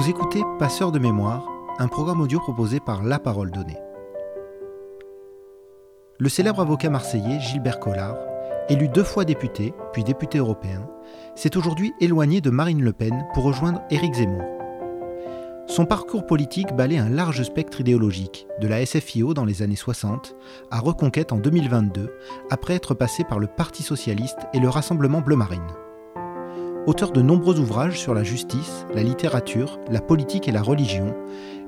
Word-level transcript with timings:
Vous 0.00 0.08
écoutez 0.08 0.42
Passeur 0.58 0.92
de 0.92 0.98
mémoire, 0.98 1.46
un 1.78 1.86
programme 1.86 2.22
audio 2.22 2.40
proposé 2.40 2.80
par 2.80 3.02
La 3.02 3.18
Parole 3.18 3.50
Donnée. 3.50 3.76
Le 6.18 6.28
célèbre 6.30 6.60
avocat 6.60 6.88
marseillais 6.88 7.38
Gilbert 7.38 7.78
Collard, 7.78 8.16
élu 8.70 8.88
deux 8.88 9.04
fois 9.04 9.26
député, 9.26 9.74
puis 9.92 10.02
député 10.02 10.38
européen, 10.38 10.88
s'est 11.34 11.54
aujourd'hui 11.54 11.92
éloigné 12.00 12.40
de 12.40 12.48
Marine 12.48 12.82
Le 12.82 12.94
Pen 12.94 13.26
pour 13.34 13.44
rejoindre 13.44 13.82
Éric 13.90 14.14
Zemmour. 14.14 14.42
Son 15.66 15.84
parcours 15.84 16.24
politique 16.24 16.74
balaie 16.74 16.96
un 16.96 17.10
large 17.10 17.42
spectre 17.42 17.82
idéologique, 17.82 18.46
de 18.58 18.68
la 18.68 18.86
SFIO 18.86 19.34
dans 19.34 19.44
les 19.44 19.60
années 19.60 19.76
60 19.76 20.34
à 20.70 20.80
Reconquête 20.80 21.30
en 21.30 21.36
2022, 21.36 22.10
après 22.48 22.72
être 22.72 22.94
passé 22.94 23.22
par 23.22 23.38
le 23.38 23.48
Parti 23.48 23.82
socialiste 23.82 24.38
et 24.54 24.60
le 24.60 24.70
Rassemblement 24.70 25.20
bleu 25.20 25.36
marine. 25.36 25.60
Auteur 26.86 27.12
de 27.12 27.20
nombreux 27.20 27.60
ouvrages 27.60 28.00
sur 28.00 28.14
la 28.14 28.22
justice, 28.22 28.86
la 28.94 29.02
littérature, 29.02 29.78
la 29.90 30.00
politique 30.00 30.48
et 30.48 30.52
la 30.52 30.62
religion, 30.62 31.14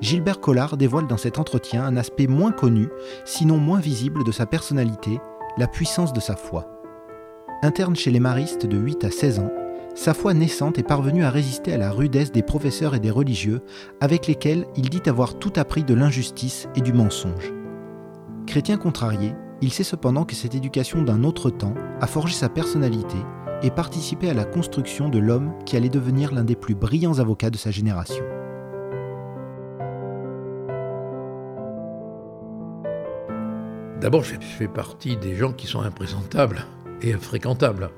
Gilbert 0.01 0.39
Collard 0.39 0.75
dévoile 0.75 1.05
dans 1.05 1.17
cet 1.17 1.37
entretien 1.37 1.83
un 1.83 1.97
aspect 1.97 2.25
moins 2.25 2.51
connu, 2.51 2.89
sinon 3.23 3.57
moins 3.57 3.79
visible 3.79 4.23
de 4.23 4.31
sa 4.31 4.47
personnalité, 4.47 5.19
la 5.57 5.67
puissance 5.67 6.13
de 6.13 6.19
sa 6.19 6.35
foi. 6.35 6.67
Interne 7.61 7.95
chez 7.95 8.09
les 8.09 8.19
maristes 8.19 8.65
de 8.65 8.75
8 8.75 9.03
à 9.03 9.11
16 9.11 9.39
ans, 9.39 9.51
sa 9.93 10.15
foi 10.15 10.33
naissante 10.33 10.79
est 10.79 10.83
parvenue 10.83 11.23
à 11.23 11.29
résister 11.29 11.73
à 11.73 11.77
la 11.77 11.91
rudesse 11.91 12.31
des 12.31 12.41
professeurs 12.41 12.95
et 12.95 12.99
des 12.99 13.11
religieux 13.11 13.61
avec 14.01 14.25
lesquels 14.25 14.65
il 14.75 14.89
dit 14.89 15.07
avoir 15.07 15.37
tout 15.37 15.53
appris 15.57 15.83
de 15.83 15.93
l'injustice 15.93 16.67
et 16.75 16.81
du 16.81 16.91
mensonge. 16.91 17.53
Chrétien 18.47 18.77
contrarié, 18.77 19.35
il 19.61 19.71
sait 19.71 19.83
cependant 19.83 20.25
que 20.25 20.35
cette 20.35 20.55
éducation 20.55 21.03
d'un 21.03 21.23
autre 21.23 21.51
temps 21.51 21.75
a 22.01 22.07
forgé 22.07 22.33
sa 22.33 22.49
personnalité 22.49 23.17
et 23.63 23.71
participé 23.71 24.29
à 24.29 24.33
la 24.33 24.45
construction 24.45 25.09
de 25.09 25.19
l'homme 25.19 25.53
qui 25.65 25.77
allait 25.77 25.89
devenir 25.89 26.33
l'un 26.33 26.43
des 26.43 26.55
plus 26.55 26.75
brillants 26.75 27.19
avocats 27.19 27.49
de 27.49 27.57
sa 27.57 27.71
génération. 27.71 28.23
D'abord, 34.01 34.23
je 34.23 34.35
fais 34.39 34.67
partie 34.67 35.15
des 35.15 35.35
gens 35.35 35.53
qui 35.53 35.65
sont 35.65 35.81
imprésentables 35.81 36.65
et 37.01 37.13
infréquentables. 37.13 37.89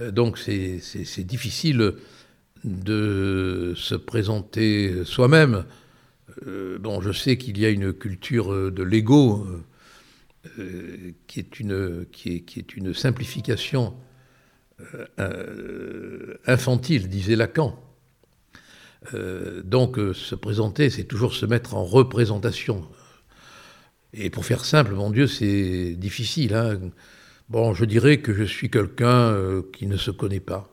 Euh, 0.00 0.10
donc 0.10 0.38
c'est 0.38 1.24
difficile 1.24 1.94
de 2.64 3.72
se 3.74 3.94
présenter 3.94 5.04
soi-même. 5.04 5.64
Euh, 6.46 6.78
bon, 6.78 7.00
je 7.00 7.10
sais 7.12 7.38
qu'il 7.38 7.58
y 7.58 7.64
a 7.64 7.70
une 7.70 7.92
culture 7.92 8.70
de 8.70 8.82
l'ego 8.82 9.46
euh, 10.58 11.12
qui, 11.28 11.38
est 11.38 11.60
une, 11.60 12.94
simplification 12.94 13.94
euh, 13.94 14.11
infantile, 16.46 17.08
disait 17.08 17.36
Lacan. 17.36 17.78
Euh, 19.14 19.62
donc 19.62 19.98
euh, 19.98 20.12
se 20.12 20.34
présenter, 20.34 20.90
c'est 20.90 21.04
toujours 21.04 21.34
se 21.34 21.46
mettre 21.46 21.74
en 21.74 21.84
représentation. 21.84 22.86
Et 24.14 24.30
pour 24.30 24.44
faire 24.44 24.64
simple, 24.64 24.92
mon 24.92 25.10
Dieu, 25.10 25.26
c'est 25.26 25.94
difficile. 25.94 26.54
Hein. 26.54 26.78
bon, 27.48 27.74
je 27.74 27.84
dirais 27.84 28.18
que 28.18 28.32
je 28.34 28.44
suis 28.44 28.70
quelqu'un 28.70 29.34
qui 29.72 29.86
ne 29.86 29.96
se 29.96 30.10
connaît 30.10 30.40
pas. 30.40 30.68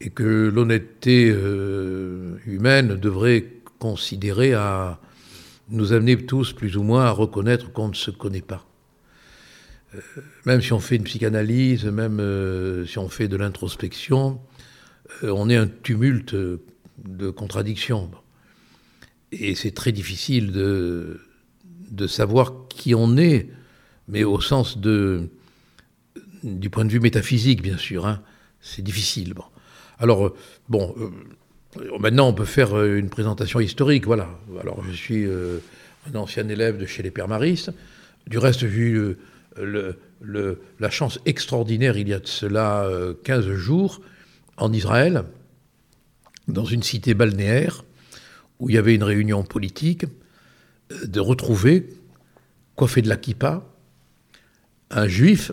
Et 0.00 0.10
que 0.10 0.48
l'honnêteté 0.54 1.26
humaine 2.46 2.94
devrait 2.94 3.46
considérer 3.80 4.54
à 4.54 5.00
nous 5.70 5.92
amener 5.92 6.24
tous 6.24 6.52
plus 6.52 6.76
ou 6.76 6.84
moins 6.84 7.06
à 7.06 7.10
reconnaître 7.10 7.72
qu'on 7.72 7.88
ne 7.88 7.94
se 7.94 8.12
connaît 8.12 8.42
pas. 8.42 8.69
Euh, 9.94 9.98
même 10.46 10.60
si 10.60 10.72
on 10.72 10.80
fait 10.80 10.96
une 10.96 11.04
psychanalyse, 11.04 11.84
même 11.84 12.20
euh, 12.20 12.86
si 12.86 12.98
on 12.98 13.08
fait 13.08 13.28
de 13.28 13.36
l'introspection, 13.36 14.40
euh, 15.24 15.30
on 15.30 15.48
est 15.48 15.56
un 15.56 15.66
tumulte 15.66 16.34
de 16.34 17.30
contradictions. 17.30 18.10
Et 19.32 19.54
c'est 19.54 19.72
très 19.72 19.92
difficile 19.92 20.52
de, 20.52 21.20
de 21.90 22.06
savoir 22.06 22.68
qui 22.68 22.94
on 22.94 23.16
est, 23.16 23.48
mais 24.08 24.24
au 24.24 24.40
sens 24.40 24.78
de, 24.78 25.28
du 26.42 26.70
point 26.70 26.84
de 26.84 26.90
vue 26.90 27.00
métaphysique, 27.00 27.62
bien 27.62 27.78
sûr. 27.78 28.06
Hein. 28.06 28.22
c'est 28.60 28.82
difficile. 28.82 29.34
Alors, 29.98 30.34
bon, 30.68 30.94
maintenant 32.00 32.28
on 32.28 32.34
peut 32.34 32.44
faire 32.44 32.82
une 32.82 33.08
présentation 33.08 33.60
historique, 33.60 34.06
voilà. 34.06 34.28
Alors 34.60 34.82
je 34.82 34.92
suis 34.92 35.26
un 35.26 36.18
ancien 36.18 36.48
élève 36.48 36.78
de 36.78 36.86
chez 36.86 37.02
les 37.02 37.10
Pères 37.10 37.28
Maristes. 37.28 37.70
Du 38.26 38.38
reste, 38.38 38.60
j'ai 38.60 38.68
eu 38.68 39.16
la 39.56 40.90
chance 40.90 41.18
extraordinaire, 41.26 41.96
il 41.96 42.08
y 42.08 42.14
a 42.14 42.20
de 42.20 42.26
cela 42.26 42.88
15 43.24 43.46
euh, 43.46 43.56
jours, 43.56 44.00
en 44.56 44.72
Israël, 44.72 45.24
dans 46.48 46.64
une 46.64 46.82
cité 46.82 47.14
balnéaire, 47.14 47.84
où 48.58 48.68
il 48.68 48.74
y 48.74 48.78
avait 48.78 48.94
une 48.94 49.02
réunion 49.02 49.42
politique, 49.42 50.04
euh, 50.92 51.06
de 51.06 51.20
retrouver, 51.20 51.88
coiffé 52.76 53.02
de 53.02 53.08
la 53.08 53.16
kippa, 53.16 53.66
un 54.90 55.08
juif 55.08 55.52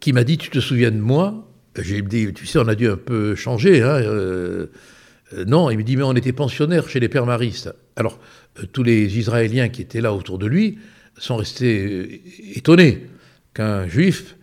qui 0.00 0.12
m'a 0.12 0.24
dit 0.24 0.38
Tu 0.38 0.50
te 0.50 0.60
souviens 0.60 0.90
de 0.90 0.98
moi? 0.98 1.48
J'ai 1.78 2.02
dit 2.02 2.32
Tu 2.34 2.46
sais, 2.46 2.58
on 2.58 2.68
a 2.68 2.74
dû 2.74 2.88
un 2.88 2.96
peu 2.96 3.34
changer. 3.34 3.82
Hein, 3.82 4.00
euh, 4.02 4.66
non, 5.46 5.70
il 5.70 5.78
me 5.78 5.84
dit 5.84 5.96
Mais 5.96 6.02
on 6.02 6.14
était 6.14 6.32
pensionnaires 6.32 6.88
chez 6.88 7.00
les 7.00 7.08
pères 7.08 7.26
maristes. 7.26 7.72
Alors, 7.96 8.18
tous 8.72 8.82
les 8.82 9.18
Israéliens 9.18 9.68
qui 9.68 9.82
étaient 9.82 10.00
là 10.00 10.12
autour 10.12 10.38
de 10.38 10.46
lui 10.46 10.78
sont 11.18 11.36
restés 11.36 11.84
euh, 11.86 12.56
étonnés 12.56 13.06
qu'un 13.54 13.86
juif 13.88 14.36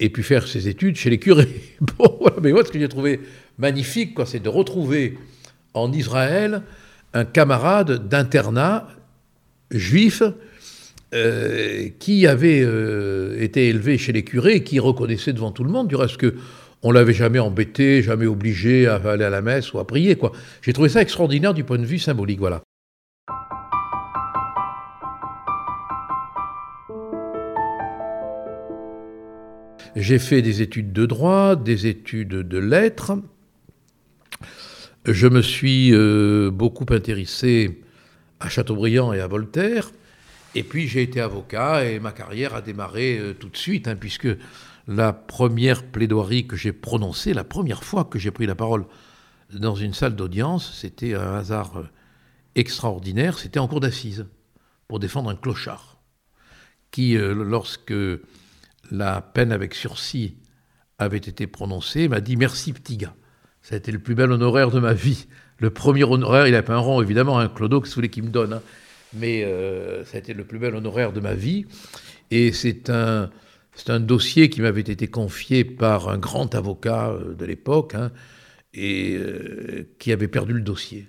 ait 0.00 0.08
pu 0.08 0.22
faire 0.22 0.46
ses 0.46 0.68
études 0.68 0.96
chez 0.96 1.10
les 1.10 1.18
curés. 1.18 1.48
Bon, 1.98 2.16
voilà, 2.20 2.36
mais 2.42 2.52
moi, 2.52 2.64
ce 2.64 2.70
que 2.72 2.78
j'ai 2.78 2.88
trouvé 2.88 3.20
magnifique, 3.58 4.16
c'est 4.26 4.42
de 4.42 4.48
retrouver 4.48 5.18
en 5.74 5.92
Israël 5.92 6.62
un 7.14 7.24
camarade 7.24 8.08
d'internat 8.08 8.88
juif 9.70 10.22
euh, 11.14 11.88
qui 11.98 12.26
avait 12.26 12.62
euh, 12.62 13.40
été 13.40 13.68
élevé 13.68 13.98
chez 13.98 14.12
les 14.12 14.24
curés 14.24 14.56
et 14.56 14.62
qui 14.64 14.78
reconnaissait 14.78 15.32
devant 15.32 15.50
tout 15.50 15.64
le 15.64 15.70
monde, 15.70 15.88
du 15.88 15.96
reste 15.96 16.16
que 16.16 16.34
on 16.82 16.90
l'avait 16.90 17.12
jamais 17.12 17.38
embêté, 17.38 18.02
jamais 18.02 18.26
obligé 18.26 18.88
à 18.88 18.96
aller 18.96 19.24
à 19.24 19.30
la 19.30 19.40
messe 19.40 19.72
ou 19.72 19.78
à 19.78 19.86
prier. 19.86 20.16
quoi. 20.16 20.32
J'ai 20.62 20.72
trouvé 20.72 20.88
ça 20.88 21.00
extraordinaire 21.00 21.54
du 21.54 21.64
point 21.64 21.78
de 21.78 21.84
vue 21.84 21.98
symbolique. 21.98 22.40
Voilà. 22.40 22.62
J'ai 29.94 30.18
fait 30.18 30.40
des 30.40 30.62
études 30.62 30.94
de 30.94 31.04
droit, 31.04 31.54
des 31.54 31.86
études 31.86 32.28
de 32.28 32.58
lettres. 32.58 33.12
Je 35.04 35.26
me 35.26 35.42
suis 35.42 35.92
euh, 35.92 36.50
beaucoup 36.50 36.86
intéressé 36.88 37.82
à 38.40 38.48
Chateaubriand 38.48 39.12
et 39.12 39.20
à 39.20 39.26
Voltaire. 39.26 39.92
Et 40.54 40.62
puis 40.62 40.88
j'ai 40.88 41.02
été 41.02 41.20
avocat 41.20 41.84
et 41.84 42.00
ma 42.00 42.12
carrière 42.12 42.54
a 42.54 42.62
démarré 42.62 43.18
euh, 43.18 43.34
tout 43.34 43.50
de 43.50 43.56
suite, 43.56 43.86
hein, 43.86 43.94
puisque 43.94 44.28
la 44.88 45.12
première 45.12 45.84
plaidoirie 45.84 46.46
que 46.46 46.56
j'ai 46.56 46.72
prononcée, 46.72 47.34
la 47.34 47.44
première 47.44 47.84
fois 47.84 48.04
que 48.04 48.18
j'ai 48.18 48.30
pris 48.30 48.46
la 48.46 48.54
parole 48.54 48.86
dans 49.52 49.74
une 49.74 49.92
salle 49.92 50.16
d'audience, 50.16 50.72
c'était 50.74 51.14
un 51.14 51.34
hasard 51.34 51.76
euh, 51.76 51.88
extraordinaire, 52.54 53.38
c'était 53.38 53.60
en 53.60 53.68
cour 53.68 53.80
d'assises, 53.80 54.24
pour 54.88 55.00
défendre 55.00 55.28
un 55.28 55.36
clochard, 55.36 55.98
qui, 56.90 57.14
lorsque 57.14 57.94
la 58.92 59.22
peine 59.22 59.52
avec 59.52 59.74
sursis 59.74 60.36
avait 60.98 61.16
été 61.16 61.46
prononcée, 61.46 62.08
m'a 62.08 62.20
dit 62.20 62.36
merci 62.36 62.72
petit 62.72 62.98
gars. 62.98 63.14
Ça 63.62 63.74
a 63.74 63.78
été 63.78 63.90
le 63.90 63.98
plus 63.98 64.14
bel 64.14 64.30
honoraire 64.30 64.70
de 64.70 64.80
ma 64.80 64.92
vie. 64.92 65.26
Le 65.58 65.70
premier 65.70 66.04
honoraire, 66.04 66.46
il 66.46 66.52
n'a 66.52 66.62
pas 66.62 66.74
un 66.74 66.78
rang 66.78 67.00
évidemment, 67.00 67.38
un 67.38 67.48
Clodo, 67.48 67.80
que 67.80 67.88
voulez 67.88 68.10
qu'il 68.10 68.24
me 68.24 68.28
donne, 68.28 68.52
hein. 68.52 68.62
mais 69.14 69.44
euh, 69.44 70.04
ça 70.04 70.18
a 70.18 70.20
été 70.20 70.34
le 70.34 70.44
plus 70.44 70.58
bel 70.58 70.74
honoraire 70.74 71.12
de 71.12 71.20
ma 71.20 71.34
vie. 71.34 71.64
Et 72.30 72.52
c'est 72.52 72.90
un, 72.90 73.30
un 73.88 74.00
dossier 74.00 74.50
qui 74.50 74.60
m'avait 74.60 74.80
été 74.80 75.08
confié 75.08 75.64
par 75.64 76.10
un 76.10 76.18
grand 76.18 76.54
avocat 76.54 77.10
euh, 77.10 77.34
de 77.34 77.44
l'époque, 77.46 77.94
hein, 77.94 78.12
et 78.74 79.16
euh, 79.16 79.88
qui 79.98 80.12
avait 80.12 80.28
perdu 80.28 80.52
le 80.52 80.60
dossier. 80.60 81.08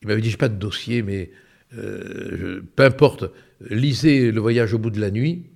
Il 0.00 0.08
m'avait 0.08 0.22
dit, 0.22 0.30
j'ai 0.30 0.38
pas 0.38 0.48
de 0.48 0.56
dossier, 0.58 1.02
mais 1.02 1.30
peu 1.70 2.84
importe, 2.84 3.24
lisez 3.68 4.30
Le 4.30 4.40
voyage 4.40 4.74
au 4.74 4.78
bout 4.78 4.90
de 4.90 5.00
la 5.00 5.10
nuit, 5.10 5.46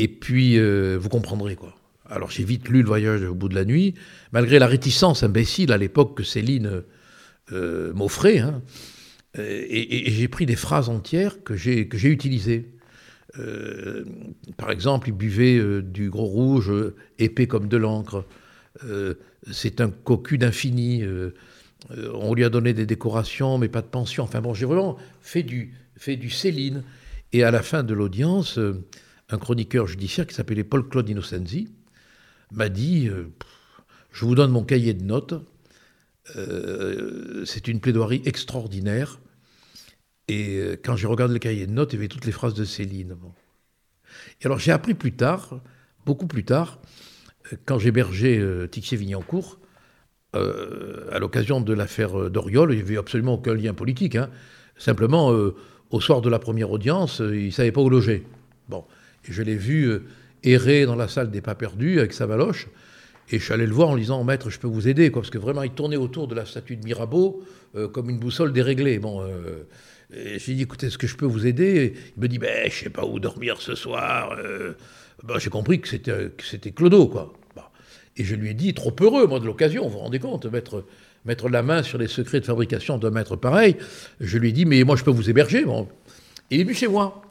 et 0.00 0.08
puis, 0.08 0.58
euh, 0.58 0.96
vous 0.98 1.10
comprendrez 1.10 1.56
quoi. 1.56 1.76
Alors 2.08 2.30
j'ai 2.30 2.42
vite 2.42 2.70
lu 2.70 2.80
Le 2.80 2.88
voyage 2.88 3.22
au 3.22 3.34
bout 3.34 3.50
de 3.50 3.54
la 3.54 3.66
nuit, 3.66 3.94
malgré 4.32 4.58
la 4.58 4.66
réticence 4.66 5.22
imbécile 5.22 5.72
à 5.72 5.76
l'époque 5.76 6.16
que 6.16 6.22
Céline 6.22 6.82
euh, 7.52 7.92
m'offrait. 7.92 8.38
Hein. 8.38 8.62
Euh, 9.38 9.66
et, 9.68 10.10
j'ai 10.10 10.26
pris 10.26 10.46
des 10.46 10.56
phrases 10.56 10.88
entières 10.88 11.44
que 11.44 11.54
j'ai 11.54 11.86
utilisées. 12.04 12.72
par 14.56 14.70
exemple, 14.70 15.10
il 15.10 15.12
buvait 15.12 15.82
du 15.82 16.08
gros 16.08 16.24
rouge 16.24 16.72
épais 17.18 17.46
comme 17.46 17.68
de 17.68 17.76
l'encre. 17.76 18.24
C'est 19.50 19.82
un 19.82 19.90
cocu 19.90 20.38
d'infini. 20.38 21.04
on 22.14 22.32
lui 22.32 22.44
a 22.44 22.48
donné 22.48 22.72
des 22.72 22.86
décorations, 22.86 23.58
mais 23.58 23.68
pas 23.68 23.82
de 23.82 23.86
pension. 23.86 24.24
Enfin 24.24 24.40
bon, 24.40 24.54
j'ai 24.54 24.66
vraiment 24.66 24.96
fait 25.20 25.42
du, 25.42 25.74
fait 25.96 26.16
du 26.16 26.30
Céline. 26.30 26.84
Et 27.32 27.44
à 27.44 27.50
la 27.50 27.62
fin 27.62 27.84
de 27.84 27.94
l'audience, 27.94 28.58
un 29.30 29.38
chroniqueur 29.38 29.86
judiciaire 29.86 30.26
qui 30.26 30.34
s'appelait 30.34 30.64
Paul-Claude 30.64 31.08
Innocenzi 31.08 31.68
m'a 32.52 32.68
dit 32.68 33.08
euh, 33.08 33.32
Je 34.12 34.24
vous 34.24 34.34
donne 34.34 34.50
mon 34.50 34.64
cahier 34.64 34.94
de 34.94 35.04
notes. 35.04 35.34
Euh, 36.36 37.44
c'est 37.44 37.68
une 37.68 37.80
plaidoirie 37.80 38.22
extraordinaire. 38.24 39.18
Et 40.28 40.58
euh, 40.58 40.76
quand 40.82 40.96
j'ai 40.96 41.06
regardé 41.06 41.34
le 41.34 41.40
cahier 41.40 41.66
de 41.66 41.72
notes, 41.72 41.92
il 41.92 41.96
y 41.96 41.98
avait 41.98 42.08
toutes 42.08 42.26
les 42.26 42.32
phrases 42.32 42.54
de 42.54 42.64
Céline. 42.64 43.16
Et 44.40 44.46
alors 44.46 44.58
j'ai 44.58 44.72
appris 44.72 44.94
plus 44.94 45.12
tard, 45.12 45.60
beaucoup 46.06 46.26
plus 46.26 46.44
tard, 46.44 46.80
quand 47.64 47.78
j'hébergeais 47.78 48.38
euh, 48.38 48.66
Tixier-Vignancourt, 48.66 49.58
à 50.32 51.18
l'occasion 51.18 51.60
de 51.60 51.72
l'affaire 51.72 52.30
Doriol, 52.30 52.72
il 52.72 52.76
n'y 52.76 52.82
avait 52.82 52.98
absolument 52.98 53.34
aucun 53.34 53.52
lien 53.52 53.74
politique. 53.74 54.14
Hein. 54.14 54.30
Simplement, 54.76 55.34
au 55.90 56.00
soir 56.00 56.20
de 56.20 56.28
la 56.28 56.38
première 56.38 56.70
audience, 56.70 57.18
il 57.18 57.46
ne 57.46 57.50
savait 57.50 57.72
pas 57.72 57.80
où 57.80 57.90
loger. 57.90 58.24
Bon, 58.68 58.84
je 59.24 59.42
l'ai 59.42 59.56
vu 59.56 60.00
errer 60.42 60.86
dans 60.86 60.96
la 60.96 61.08
salle 61.08 61.30
des 61.30 61.40
pas 61.40 61.54
perdus 61.54 61.98
avec 61.98 62.12
sa 62.12 62.26
valoche. 62.26 62.68
Et 63.32 63.38
je 63.38 63.44
suis 63.44 63.52
allé 63.52 63.66
le 63.66 63.72
voir 63.72 63.90
en 63.90 63.94
lui 63.94 64.02
disant, 64.02 64.24
maître, 64.24 64.50
je 64.50 64.58
peux 64.58 64.66
vous 64.66 64.88
aider, 64.88 65.10
parce 65.10 65.30
que 65.30 65.38
vraiment, 65.38 65.62
il 65.62 65.70
tournait 65.70 65.96
autour 65.96 66.26
de 66.26 66.34
la 66.34 66.44
statue 66.44 66.76
de 66.76 66.84
Mirabeau 66.84 67.44
euh, 67.76 67.86
comme 67.86 68.10
une 68.10 68.18
boussole 68.18 68.52
déréglée. 68.52 68.98
Bon, 68.98 69.22
euh, 69.22 69.62
j'ai 70.10 70.54
dit, 70.54 70.62
écoutez, 70.62 70.88
est-ce 70.88 70.98
que 70.98 71.06
je 71.06 71.16
peux 71.16 71.26
vous 71.26 71.46
aider? 71.46 71.94
Il 72.16 72.22
me 72.22 72.26
dit, 72.26 72.38
ben, 72.38 72.68
je 72.68 72.74
sais 72.74 72.90
pas 72.90 73.04
où 73.04 73.20
dormir 73.20 73.60
ce 73.60 73.76
soir. 73.76 74.36
Euh. 74.36 74.72
Ben, 75.22 75.38
j'ai 75.38 75.50
compris 75.50 75.80
que 75.80 75.88
c'était, 75.88 76.70
Clodo, 76.72 77.06
quoi. 77.06 77.32
Et 78.16 78.24
je 78.24 78.34
lui 78.34 78.50
ai 78.50 78.54
dit, 78.54 78.74
trop 78.74 78.94
heureux, 79.00 79.28
moi, 79.28 79.38
de 79.38 79.46
l'occasion, 79.46 79.84
vous 79.84 79.90
vous 79.90 79.98
rendez 79.98 80.18
compte, 80.18 80.44
mettre, 80.46 80.84
mettre 81.24 81.48
la 81.48 81.62
main 81.62 81.84
sur 81.84 81.96
les 81.96 82.08
secrets 82.08 82.40
de 82.40 82.44
fabrication 82.44 82.98
d'un 82.98 83.10
maître 83.10 83.36
pareil. 83.36 83.76
Je 84.18 84.38
lui 84.38 84.48
ai 84.48 84.52
dit, 84.52 84.64
mais 84.64 84.82
moi, 84.82 84.96
je 84.96 85.04
peux 85.04 85.12
vous 85.12 85.30
héberger. 85.30 85.64
Bon. 85.64 85.88
Il 86.50 86.60
est 86.60 86.64
venu 86.64 86.74
chez 86.74 86.88
moi. 86.88 87.22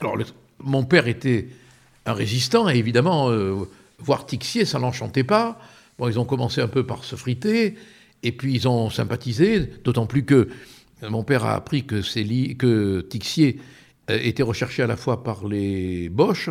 Alors, 0.00 0.18
mon 0.58 0.84
père 0.84 1.08
était 1.08 1.48
un 2.06 2.12
résistant, 2.12 2.68
et 2.68 2.76
évidemment 2.76 3.30
voir 3.98 4.26
Tixier, 4.26 4.64
ça 4.64 4.78
l'enchantait 4.78 5.24
pas. 5.24 5.58
Bon, 5.98 6.08
ils 6.08 6.18
ont 6.18 6.24
commencé 6.24 6.60
un 6.60 6.68
peu 6.68 6.84
par 6.84 7.04
se 7.04 7.16
friter, 7.16 7.74
et 8.22 8.32
puis 8.32 8.54
ils 8.54 8.68
ont 8.68 8.90
sympathisé, 8.90 9.60
d'autant 9.84 10.06
plus 10.06 10.24
que 10.24 10.48
mon 11.02 11.22
père 11.22 11.44
a 11.44 11.54
appris 11.54 11.84
que, 11.84 12.00
que 12.54 13.00
Tixier 13.02 13.60
euh, 14.10 14.18
était 14.22 14.42
recherché 14.42 14.82
à 14.82 14.86
la 14.86 14.96
fois 14.96 15.22
par 15.22 15.46
les 15.46 16.08
Boches 16.08 16.50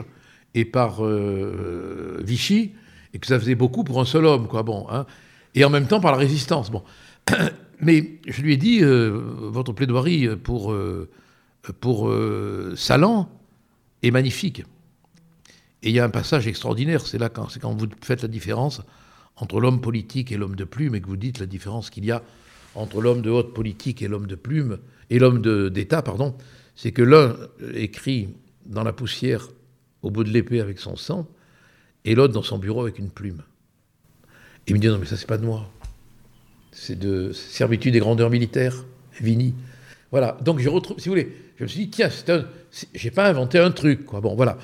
et 0.54 0.66
par 0.66 1.06
euh, 1.06 2.20
Vichy, 2.24 2.72
et 3.14 3.20
que 3.20 3.28
ça 3.28 3.40
faisait 3.40 3.56
beaucoup 3.56 3.84
pour 3.84 4.00
un 4.00 4.06
seul 4.06 4.26
homme, 4.26 4.48
quoi. 4.48 4.64
Bon, 4.64 4.88
hein, 4.90 5.06
et 5.56 5.64
en 5.66 5.70
même 5.70 5.88
temps 5.88 6.00
par 6.00 6.12
la 6.12 6.18
résistance. 6.18 6.72
Bon, 6.72 6.84
mais 7.80 8.20
je 8.28 8.42
lui 8.42 8.54
ai 8.54 8.58
dit 8.58 8.80
euh, 8.82 9.10
votre 9.42 9.74
plaidoirie 9.74 10.36
pour 10.38 10.76
pour 11.80 12.14
Salan 12.76 13.30
est 14.04 14.12
magnifique. 14.12 14.64
Et 15.82 15.90
il 15.90 15.96
y 15.96 16.00
a 16.00 16.06
un 16.06 16.10
passage 16.10 16.48
extraordinaire, 16.48 17.06
c'est 17.06 17.18
là 17.18 17.30
quand, 17.30 17.50
c'est 17.50 17.60
quand 17.60 17.74
vous 17.74 17.88
faites 18.02 18.22
la 18.22 18.28
différence 18.28 18.82
entre 19.36 19.60
l'homme 19.60 19.82
politique 19.82 20.32
et 20.32 20.38
l'homme 20.38 20.56
de 20.56 20.64
plume, 20.64 20.96
et 20.96 21.02
que 21.02 21.08
vous 21.08 21.18
dites 21.18 21.40
la 21.40 21.46
différence 21.46 21.90
qu'il 21.90 22.06
y 22.06 22.12
a 22.12 22.22
entre 22.76 23.02
l'homme 23.02 23.22
de 23.22 23.30
haute 23.30 23.54
politique 23.54 24.02
et 24.02 24.08
l'homme 24.08 24.28
de 24.28 24.36
plume, 24.36 24.80
et 25.10 25.20
l'homme 25.20 25.42
d'État, 25.70 26.02
pardon, 26.02 26.36
c'est 26.76 26.92
que 26.92 27.02
l'un 27.02 27.36
écrit 27.74 28.30
dans 28.66 28.84
la 28.84 28.94
poussière 28.94 29.50
au 30.02 30.12
bout 30.12 30.24
de 30.24 30.30
l'épée 30.30 30.60
avec 30.60 30.80
son 30.80 30.96
sang, 30.96 31.28
et 32.06 32.16
l'autre 32.16 32.34
dans 32.34 32.44
son 32.44 32.58
bureau 32.58 32.82
avec 32.82 33.00
une 33.00 33.10
plume. 33.10 33.44
Et 34.68 34.72
il 34.72 34.76
me 34.76 34.80
dit 34.80 34.88
non 34.88 34.98
mais 34.98 35.06
ça 35.06 35.18
c'est 35.18 35.28
pas 35.28 35.38
de 35.38 35.46
moi, 35.46 35.70
c'est 36.72 36.98
de 36.98 37.32
servitude 37.34 37.96
et 37.96 38.00
grandeur 38.00 38.30
militaire, 38.30 38.86
Vini. 39.20 39.54
Voilà, 40.14 40.38
donc 40.42 40.60
je 40.60 40.70
retrouve, 40.70 41.00
si 41.00 41.10
vous 41.10 41.14
voulez, 41.14 41.36
je 41.58 41.64
me 41.64 41.68
suis 41.68 41.86
dit 41.86 41.90
tiens, 41.90 42.08
c'est 42.12 42.30
un, 42.30 42.46
j'ai 42.94 43.10
pas 43.10 43.28
inventé 43.28 43.58
un 43.58 43.72
truc, 43.72 44.06
quoi. 44.06 44.22
Bon, 44.22 44.36
voilà. 44.36 44.60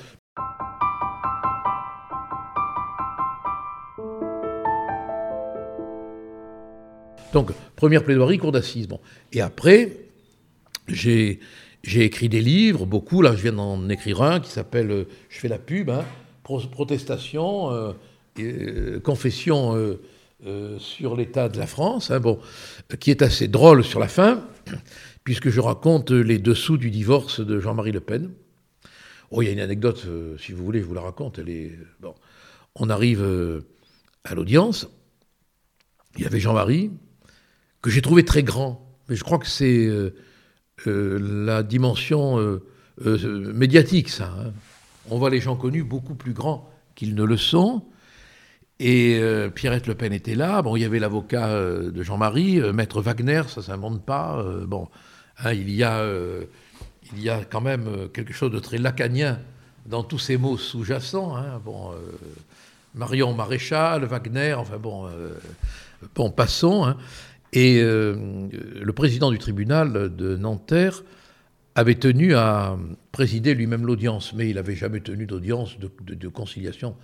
Donc, 7.32 7.50
première 7.74 8.04
plaidoirie, 8.04 8.38
cour 8.38 8.52
d'assises. 8.52 8.86
Bon. 8.86 9.00
Et 9.32 9.40
après, 9.40 9.96
j'ai, 10.86 11.40
écrit 11.84 12.28
des 12.28 12.42
livres, 12.42 12.86
beaucoup. 12.86 13.20
Là, 13.20 13.34
je 13.34 13.42
viens 13.42 13.54
d'en 13.54 13.88
écrire 13.88 14.22
un 14.22 14.38
qui 14.38 14.52
s'appelle, 14.52 14.92
euh, 14.92 15.08
je 15.30 15.40
fais 15.40 15.48
la 15.48 15.58
pub, 15.58 15.90
hein, 15.90 16.04
Protestation, 16.44 17.72
euh, 17.72 17.92
euh, 18.38 19.00
confession 19.00 19.98
sur 20.78 21.16
l'état 21.16 21.48
de 21.48 21.58
la 21.58 21.66
France, 21.66 22.12
hein, 22.12 22.20
bon, 22.20 22.38
qui 23.00 23.10
est 23.10 23.22
assez 23.22 23.48
drôle 23.48 23.82
sur 23.82 23.98
la 23.98 24.08
fin, 24.08 24.44
puisque 25.24 25.50
je 25.50 25.60
raconte 25.60 26.10
les 26.10 26.38
dessous 26.38 26.76
du 26.76 26.90
divorce 26.90 27.40
de 27.40 27.60
Jean-Marie 27.60 27.92
Le 27.92 28.00
Pen. 28.00 28.30
Oh, 29.30 29.42
il 29.42 29.46
y 29.46 29.48
a 29.48 29.52
une 29.52 29.60
anecdote, 29.60 30.06
si 30.38 30.52
vous 30.52 30.64
voulez, 30.64 30.80
je 30.80 30.86
vous 30.86 30.94
la 30.94 31.02
raconte. 31.02 31.38
Elle 31.38 31.48
est, 31.48 31.78
bon. 32.00 32.14
On 32.74 32.90
arrive 32.90 33.24
à 34.24 34.34
l'audience. 34.34 34.88
Il 36.16 36.22
y 36.22 36.26
avait 36.26 36.40
Jean-Marie, 36.40 36.90
que 37.82 37.90
j'ai 37.90 38.02
trouvé 38.02 38.24
très 38.24 38.42
grand. 38.42 38.86
Mais 39.08 39.16
je 39.16 39.24
crois 39.24 39.38
que 39.38 39.46
c'est 39.46 39.86
euh, 39.86 40.14
euh, 40.86 41.18
la 41.44 41.62
dimension 41.62 42.38
euh, 42.38 43.52
médiatique, 43.52 44.08
ça. 44.08 44.32
Hein. 44.38 44.52
On 45.08 45.18
voit 45.18 45.30
les 45.30 45.40
gens 45.40 45.56
connus 45.56 45.82
beaucoup 45.82 46.14
plus 46.14 46.32
grands 46.32 46.70
qu'ils 46.94 47.14
ne 47.14 47.24
le 47.24 47.36
sont. 47.36 47.84
Et 48.82 49.20
Pierrette 49.54 49.86
Le 49.86 49.94
Pen 49.94 50.10
était 50.10 50.34
là. 50.34 50.62
Bon, 50.62 50.74
il 50.74 50.80
y 50.80 50.86
avait 50.86 50.98
l'avocat 50.98 51.54
de 51.54 52.02
Jean-Marie, 52.02 52.60
Maître 52.72 53.02
Wagner, 53.02 53.42
ça 53.48 53.60
ne 53.60 53.66
s'invente 53.66 54.06
pas. 54.06 54.42
bon, 54.66 54.88
hein, 55.44 55.52
il, 55.52 55.70
y 55.70 55.82
a, 55.82 56.04
il 57.12 57.22
y 57.22 57.28
a 57.30 57.44
quand 57.44 57.60
même 57.60 58.08
quelque 58.12 58.32
chose 58.32 58.50
de 58.50 58.58
très 58.58 58.78
lacanien 58.78 59.38
dans 59.86 60.02
tous 60.02 60.18
ces 60.18 60.36
mots 60.36 60.58
sous-jacents. 60.58 61.36
Hein. 61.36 61.60
bon, 61.64 61.92
Marion 62.94 63.34
Maréchal, 63.34 64.04
Wagner, 64.04 64.54
enfin 64.54 64.78
bon, 64.78 65.08
bon 66.14 66.30
passons. 66.30 66.94
Et 67.52 67.80
euh, 67.80 68.48
le 68.80 68.92
président 68.92 69.30
du 69.30 69.38
tribunal 69.38 70.14
de 70.14 70.36
Nanterre 70.36 71.02
avait 71.74 71.96
tenu 71.96 72.34
à 72.34 72.76
présider 73.12 73.54
lui-même 73.54 73.86
l'audience, 73.86 74.32
mais 74.34 74.48
il 74.48 74.56
n'avait 74.56 74.76
jamais 74.76 75.00
tenu 75.00 75.26
d'audience 75.26 75.76
de, 75.78 76.28
conciliation, 76.28 76.96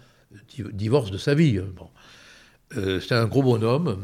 divorce 0.73 1.11
de 1.11 1.19
sa 1.19 1.35
vie. 1.35 1.59
Bon. 1.59 1.89
Euh, 2.77 3.01
C'était 3.01 3.15
un 3.15 3.27
gros 3.27 3.43
bonhomme 3.43 3.99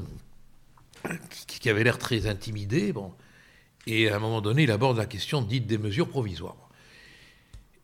qui, 1.46 1.68
avait 1.68 1.84
l'air 1.84 1.98
très 1.98 2.26
intimidé. 2.26 2.92
Bon. 2.92 3.12
Et 3.86 4.08
à 4.08 4.16
un 4.16 4.18
moment 4.18 4.40
donné, 4.40 4.62
il 4.62 4.70
aborde 4.70 4.98
la 4.98 5.06
question 5.06 5.42
dite 5.42 5.66
des 5.66 5.78
mesures 5.78 6.08
provisoires. 6.08 6.68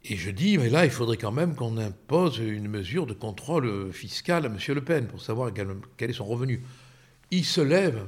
Et 0.05 0.17
je 0.17 0.31
dis, 0.31 0.59
mais 0.59 0.71
là, 0.71 0.85
il 0.85 0.91
faudrait 0.91 1.17
quand 1.17 1.33
même 1.33 1.55
qu'on 1.55 1.77
impose 1.77 2.39
une 2.39 2.69
mesure 2.69 3.07
de 3.07 3.15
contrôle 3.15 3.93
fiscal 3.93 4.47
à 4.47 4.49
M. 4.49 4.57
Le 4.69 4.85
Pen 4.85 5.07
pour 5.07 5.21
savoir 5.21 5.51
quel 5.97 6.11
est 6.11 6.15
son 6.15 6.25
revenu. 6.25 6.63
Il 7.31 7.45
se 7.45 7.61
lève 7.61 8.07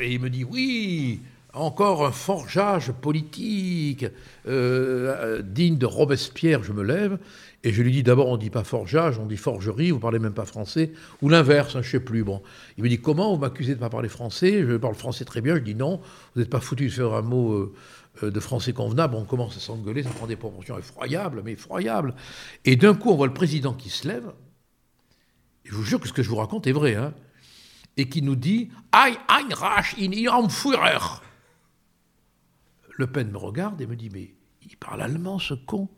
et 0.00 0.12
il 0.12 0.20
me 0.20 0.30
dit 0.30 0.44
oui, 0.44 1.20
encore 1.58 2.06
un 2.06 2.12
forgeage 2.12 2.92
politique 2.92 4.06
euh, 4.46 5.42
digne 5.42 5.76
de 5.76 5.86
Robespierre, 5.86 6.62
je 6.62 6.72
me 6.72 6.82
lève. 6.82 7.18
Et 7.64 7.72
je 7.72 7.82
lui 7.82 7.90
dis 7.90 8.02
d'abord, 8.02 8.28
on 8.28 8.36
ne 8.36 8.40
dit 8.40 8.50
pas 8.50 8.64
forgeage, 8.64 9.18
on 9.18 9.26
dit 9.26 9.36
forgerie, 9.36 9.90
vous 9.90 9.98
parlez 9.98 10.18
même 10.18 10.32
pas 10.32 10.44
français, 10.44 10.92
ou 11.22 11.28
l'inverse, 11.28 11.74
hein, 11.74 11.82
je 11.82 11.88
ne 11.88 11.92
sais 11.92 12.00
plus. 12.00 12.22
Bon. 12.24 12.42
Il 12.76 12.84
me 12.84 12.88
dit 12.88 13.00
comment 13.00 13.34
vous 13.34 13.40
m'accusez 13.40 13.72
de 13.72 13.76
ne 13.76 13.80
pas 13.80 13.90
parler 13.90 14.08
français? 14.08 14.64
Je 14.66 14.76
parle 14.76 14.94
français 14.94 15.24
très 15.24 15.40
bien. 15.40 15.56
Je 15.56 15.60
dis 15.60 15.74
non, 15.74 16.00
vous 16.34 16.40
n'êtes 16.40 16.50
pas 16.50 16.60
foutu 16.60 16.86
de 16.86 16.92
faire 16.92 17.14
un 17.14 17.22
mot 17.22 17.52
euh, 17.52 17.74
euh, 18.22 18.30
de 18.30 18.40
français 18.40 18.72
convenable. 18.72 19.16
On 19.16 19.24
commence 19.24 19.56
à 19.56 19.60
s'engueuler, 19.60 20.04
ça 20.04 20.10
prend 20.10 20.26
des 20.26 20.36
proportions 20.36 20.78
effroyables, 20.78 21.42
mais 21.44 21.52
effroyables. 21.52 22.14
Et 22.64 22.76
d'un 22.76 22.94
coup, 22.94 23.10
on 23.10 23.16
voit 23.16 23.26
le 23.26 23.34
président 23.34 23.74
qui 23.74 23.90
se 23.90 24.06
lève. 24.06 24.32
je 25.64 25.74
vous 25.74 25.82
jure 25.82 26.00
que 26.00 26.08
ce 26.08 26.12
que 26.12 26.22
je 26.22 26.28
vous 26.28 26.36
raconte 26.36 26.66
est 26.66 26.72
vrai. 26.72 26.94
Hein 26.94 27.12
et 27.98 28.08
qui 28.08 28.22
nous 28.22 28.36
dit 28.36 28.70
Ein 28.92 29.16
Einrach 29.28 29.94
in 29.98 30.12
ihrem 30.12 30.48
Führer. 30.48 31.20
Le 32.98 33.06
Pen 33.06 33.30
me 33.30 33.38
regarde 33.38 33.80
et 33.80 33.86
me 33.86 33.94
dit 33.94 34.10
Mais 34.10 34.34
il 34.68 34.76
parle 34.76 35.00
allemand, 35.00 35.38
ce 35.38 35.54
con. 35.54 35.88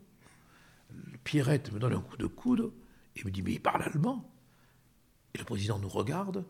Pierrette 1.24 1.72
me 1.72 1.78
donne 1.78 1.94
un 1.94 2.00
coup 2.00 2.18
de 2.18 2.26
coude 2.26 2.70
et 3.16 3.24
me 3.24 3.30
dit 3.30 3.40
Mais 3.42 3.52
il 3.52 3.60
parle 3.60 3.82
allemand. 3.82 4.30
Et 5.34 5.38
le 5.38 5.44
président 5.44 5.78
nous 5.78 5.88
regarde. 5.88 6.44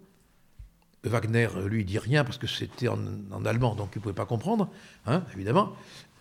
Wagner, 1.05 1.49
lui, 1.67 1.85
dit 1.85 1.99
rien 1.99 2.25
parce 2.25 2.37
que 2.37 2.49
c'était 2.49 2.89
en, 2.89 2.99
allemand, 3.47 3.75
donc 3.75 3.91
il 3.95 3.99
ne 3.99 4.03
pouvait 4.03 4.15
pas 4.15 4.27
comprendre, 4.27 4.69
hein, 5.07 5.25
évidemment. 5.33 5.73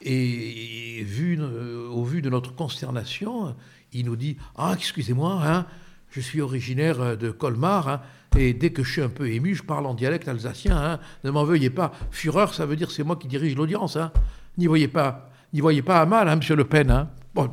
Et, 0.02 1.06
euh, 1.20 1.90
au 1.90 2.06
vu 2.06 2.22
de 2.22 2.30
notre 2.30 2.56
consternation, 2.56 3.56
il 3.92 4.06
nous 4.06 4.16
dit 4.16 4.38
Ah, 4.56 4.74
excusez-moi, 4.78 5.42
hein, 5.44 5.66
je 6.12 6.22
suis 6.22 6.40
originaire 6.40 7.18
de 7.18 7.32
Colmar, 7.32 7.88
hein, 7.90 8.02
et 8.38 8.54
dès 8.54 8.70
que 8.70 8.84
je 8.84 8.92
suis 8.92 9.02
un 9.02 9.10
peu 9.10 9.30
ému, 9.30 9.56
je 9.56 9.64
parle 9.64 9.86
en 9.86 9.94
dialecte 9.94 10.28
alsacien. 10.28 10.78
Hein. 10.78 11.00
Ne 11.24 11.32
m'en 11.32 11.44
veuillez 11.44 11.70
pas. 11.70 11.92
Fureur, 12.12 12.54
ça 12.54 12.66
veut 12.66 12.76
dire 12.76 12.92
c'est 12.92 13.04
moi 13.04 13.16
qui 13.16 13.28
dirige 13.28 13.56
l'audience. 13.56 13.96
Hein. 13.96 14.12
N'y 14.58 14.68
voyez 14.68 14.88
pas, 14.88 15.30
n'y 15.54 15.62
voyez 15.62 15.82
pas 15.82 16.02
à 16.02 16.06
mal, 16.06 16.28
hein, 16.28 16.36
Monsieur 16.36 16.56
Le 16.56 16.66
Pen. 16.66 16.92
Hein. 16.92 17.10
Bon, 17.34 17.50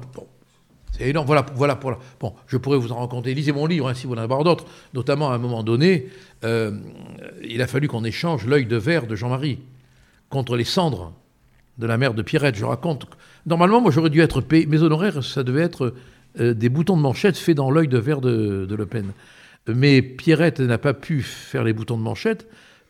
c'est 0.92 1.08
énorme. 1.08 1.26
Voilà, 1.26 1.46
voilà 1.54 1.76
pour 1.76 1.98
Bon, 2.20 2.34
je 2.46 2.56
pourrais 2.56 2.78
vous 2.78 2.92
en 2.92 3.00
raconter. 3.00 3.34
Lisez 3.34 3.52
mon 3.52 3.66
livre 3.66 3.92
si 3.94 4.06
vous 4.06 4.14
en 4.14 4.18
avez 4.18 4.44
d'autres. 4.44 4.66
Notamment, 4.94 5.30
à 5.30 5.34
un 5.34 5.38
moment 5.38 5.62
donné, 5.62 6.08
euh, 6.44 6.78
il 7.42 7.62
a 7.62 7.66
fallu 7.66 7.88
qu'on 7.88 8.04
échange 8.04 8.46
l'œil 8.46 8.66
de 8.66 8.76
verre 8.76 9.06
de 9.06 9.16
Jean-Marie 9.16 9.58
contre 10.28 10.56
les 10.56 10.64
cendres 10.64 11.12
de 11.78 11.86
la 11.86 11.96
mère 11.96 12.14
de 12.14 12.22
Pierrette. 12.22 12.56
Je 12.56 12.64
raconte. 12.64 13.06
Normalement, 13.46 13.80
moi, 13.80 13.90
j'aurais 13.90 14.10
dû 14.10 14.20
être 14.20 14.40
payé. 14.40 14.66
Mes 14.66 14.82
honoraires, 14.82 15.24
ça 15.24 15.42
devait 15.42 15.62
être 15.62 15.94
euh, 16.38 16.54
des 16.54 16.68
boutons 16.68 16.96
de 16.96 17.02
manchette 17.02 17.36
faits 17.36 17.56
dans 17.56 17.70
l'œil 17.70 17.88
de 17.88 17.98
verre 17.98 18.20
de 18.20 18.66
Le 18.68 18.86
Pen. 18.86 19.12
Mais 19.68 20.02
Pierrette 20.02 20.60
n'a 20.60 20.78
pas 20.78 20.94
pu 20.94 21.22
faire 21.22 21.64
les 21.64 21.72
boutons 21.72 21.96
de 21.96 22.02
manchette 22.02 22.46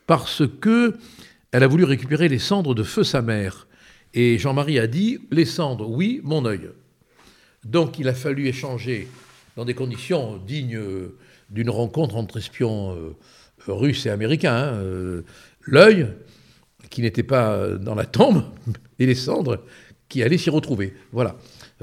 parce 0.07 0.43
que 0.61 0.95
elle 1.53 1.63
a 1.63 1.67
voulu 1.67 1.85
récupérer 1.85 2.29
les 2.29 2.39
cendres 2.39 2.75
de 2.75 2.83
feu 2.83 3.05
sa 3.05 3.23
mère. 3.23 3.67
Et 4.15 4.39
Jean-Marie 4.39 4.79
a 4.79 4.87
dit 4.87 5.19
les 5.31 5.45
cendres, 5.45 5.89
oui, 5.89 6.21
mon 6.23 6.45
œil. 6.45 6.71
Donc 7.65 7.99
il 7.99 8.09
a 8.09 8.15
fallu 8.15 8.47
échanger 8.47 9.09
dans 9.57 9.65
des 9.65 9.75
conditions 9.75 10.37
dignes 10.37 10.81
d'une 11.51 11.71
rencontre 11.71 12.17
entre 12.17 12.39
espions 12.39 12.95
euh, 12.95 13.17
russes 13.67 14.07
et 14.07 14.11
américains. 14.11 14.55
Hein, 14.55 14.75
euh, 14.75 15.23
l'œil, 15.63 16.09
qui 16.91 17.03
n'était 17.03 17.23
pas 17.23 17.69
dans 17.69 17.95
la 17.95 18.07
tombe, 18.07 18.45
et 18.99 19.07
les 19.07 19.15
cendres 19.15 19.65
qui 20.09 20.23
allaient 20.23 20.39
s'y 20.39 20.51
retrouver. 20.51 20.95
Voilà. 21.13 21.37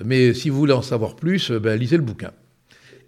Mais 0.03 0.33
si 0.33 0.49
vous 0.49 0.57
voulez 0.57 0.73
en 0.73 0.81
savoir 0.81 1.15
plus, 1.15 1.51
ben, 1.51 1.77
lisez 1.77 1.97
le 1.97 2.03
bouquin. 2.03 2.31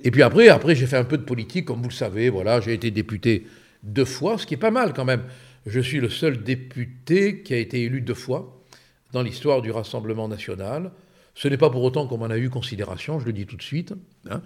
Et 0.06 0.12
puis 0.12 0.22
après, 0.22 0.48
après 0.48 0.76
j'ai 0.76 0.86
fait 0.86 0.98
un 0.98 1.04
peu 1.04 1.18
de 1.18 1.24
politique, 1.24 1.66
comme 1.66 1.82
vous 1.82 1.90
le 1.90 1.94
savez. 1.94 2.30
Voilà, 2.30 2.62
j'ai 2.62 2.74
été 2.74 2.92
député 2.92 3.48
deux 3.84 4.06
fois, 4.06 4.38
ce 4.38 4.46
qui 4.46 4.54
est 4.54 4.58
pas 4.58 4.72
mal 4.72 4.94
quand 4.94 5.04
même. 5.04 5.24
Je 5.66 5.80
suis 5.80 6.00
le 6.00 6.10
seul 6.10 6.44
député 6.44 7.42
qui 7.42 7.56
a 7.56 7.58
été 7.58 7.82
élu 7.82 8.02
deux 8.02 8.14
fois 8.14 8.64
dans 9.12 9.24
l'histoire 9.24 9.64
du 9.64 9.72
Rassemblement 9.72 10.28
national. 10.28 10.92
Ce 11.34 11.48
n'est 11.48 11.58
pas 11.58 11.72
pour 11.72 11.84
autant 11.84 12.08
qu'on 12.08 12.20
m'en 12.20 12.28
a 12.28 12.38
eu 12.38 12.50
considération, 12.50 13.20
je 13.20 13.26
le 13.26 13.34
dis 13.34 13.48
tout 13.48 13.58
de 13.58 13.64
suite. 13.64 13.94
Hein. 14.30 14.42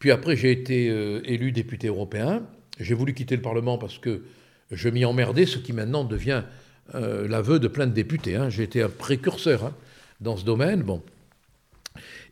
Puis 0.00 0.10
après, 0.10 0.34
j'ai 0.34 0.50
été 0.50 0.90
euh, 0.90 1.20
élu 1.24 1.52
député 1.52 1.86
européen. 1.86 2.42
J'ai 2.80 2.94
voulu 2.94 3.14
quitter 3.14 3.36
le 3.36 3.42
Parlement 3.42 3.78
parce 3.78 3.98
que 3.98 4.24
je 4.72 4.88
m'y 4.88 5.04
emmerdais, 5.04 5.46
ce 5.46 5.58
qui 5.58 5.72
maintenant 5.72 6.02
devient 6.04 6.42
euh, 6.96 7.28
l'aveu 7.28 7.60
de 7.60 7.68
plein 7.68 7.86
de 7.86 7.92
députés. 7.92 8.34
Hein. 8.34 8.50
J'ai 8.50 8.64
été 8.64 8.82
un 8.82 8.88
précurseur 8.88 9.66
hein, 9.66 9.74
dans 10.20 10.36
ce 10.36 10.44
domaine. 10.44 10.82
Bon. 10.82 11.00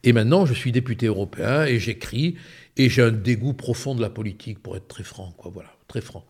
Et 0.05 0.13
maintenant, 0.13 0.47
je 0.47 0.55
suis 0.55 0.73
député 0.73 1.07
européen 1.07 1.65
et 1.65 1.79
j'écris 1.79 2.37
et 2.77 2.89
j'ai 2.89 3.03
un 3.03 3.11
dégoût 3.11 3.53
profond 3.53 3.95
de 3.95 4.01
la 4.01 4.11
politique, 4.11 4.63
pour 4.63 4.77
être 4.77 4.89
très 4.89 5.03
franc, 5.03 5.33
quoi. 5.37 5.51
Voilà, 5.53 5.71
très 5.89 6.01
franc, 6.01 6.25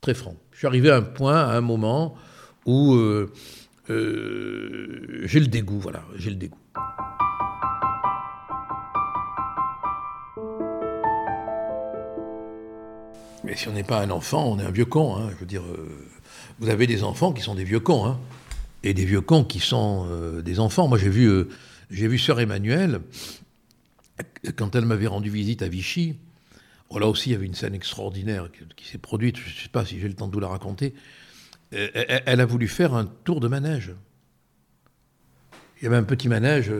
très 0.00 0.14
franc. 0.14 0.36
Je 0.52 0.58
suis 0.58 0.66
arrivé 0.66 0.90
à 0.90 0.96
un 0.96 1.02
point, 1.02 1.36
à 1.36 1.56
un 1.56 1.60
moment 1.60 2.16
où 2.66 2.94
euh, 2.94 3.32
euh, 3.88 5.22
j'ai 5.24 5.40
le 5.40 5.46
dégoût, 5.46 5.78
voilà, 5.78 6.04
j'ai 6.16 6.30
le 6.30 6.36
dégoût. 6.36 6.58
Mais 13.44 13.56
si 13.56 13.68
on 13.68 13.72
n'est 13.72 13.84
pas 13.84 14.00
un 14.00 14.10
enfant, 14.10 14.46
on 14.46 14.58
est 14.58 14.64
un 14.64 14.70
vieux 14.70 14.84
con. 14.84 15.16
Hein. 15.16 15.30
Je 15.30 15.36
veux 15.36 15.46
dire, 15.46 15.62
vous 16.58 16.68
avez 16.68 16.86
des 16.86 17.02
enfants 17.02 17.32
qui 17.32 17.42
sont 17.42 17.54
des 17.54 17.64
vieux 17.64 17.80
cons, 17.80 18.04
hein, 18.04 18.18
et 18.82 18.94
des 18.94 19.04
vieux 19.04 19.20
cons 19.20 19.44
qui 19.44 19.60
sont 19.60 20.06
euh, 20.10 20.42
des 20.42 20.60
enfants. 20.60 20.88
Moi, 20.88 20.98
j'ai 20.98 21.08
vu, 21.08 21.26
euh, 21.26 21.48
j'ai 21.90 22.08
vu 22.08 22.18
sœur 22.18 22.40
Emmanuelle, 22.40 23.00
quand 24.56 24.74
elle 24.74 24.84
m'avait 24.84 25.06
rendu 25.06 25.30
visite 25.30 25.62
à 25.62 25.68
Vichy, 25.68 26.16
oh, 26.88 26.98
là 26.98 27.06
aussi, 27.06 27.30
il 27.30 27.32
y 27.32 27.36
avait 27.36 27.46
une 27.46 27.54
scène 27.54 27.74
extraordinaire 27.74 28.48
qui, 28.76 28.86
s'est 28.86 28.98
produite, 28.98 29.36
je 29.36 29.48
ne 29.48 29.54
sais 29.54 29.68
pas 29.68 29.84
si 29.84 29.98
j'ai 30.00 30.08
le 30.08 30.14
temps 30.14 30.28
de 30.28 30.32
vous 30.32 30.40
la 30.40 30.48
raconter. 30.48 30.94
Euh, 31.72 31.88
elle, 32.26 32.40
a 32.40 32.46
voulu 32.46 32.68
faire 32.68 32.94
un 32.94 33.06
tour 33.06 33.40
de 33.40 33.48
manège. 33.48 33.92
Il 35.80 35.84
y 35.84 35.86
avait 35.86 35.96
un 35.96 36.04
petit 36.04 36.28
manège. 36.28 36.70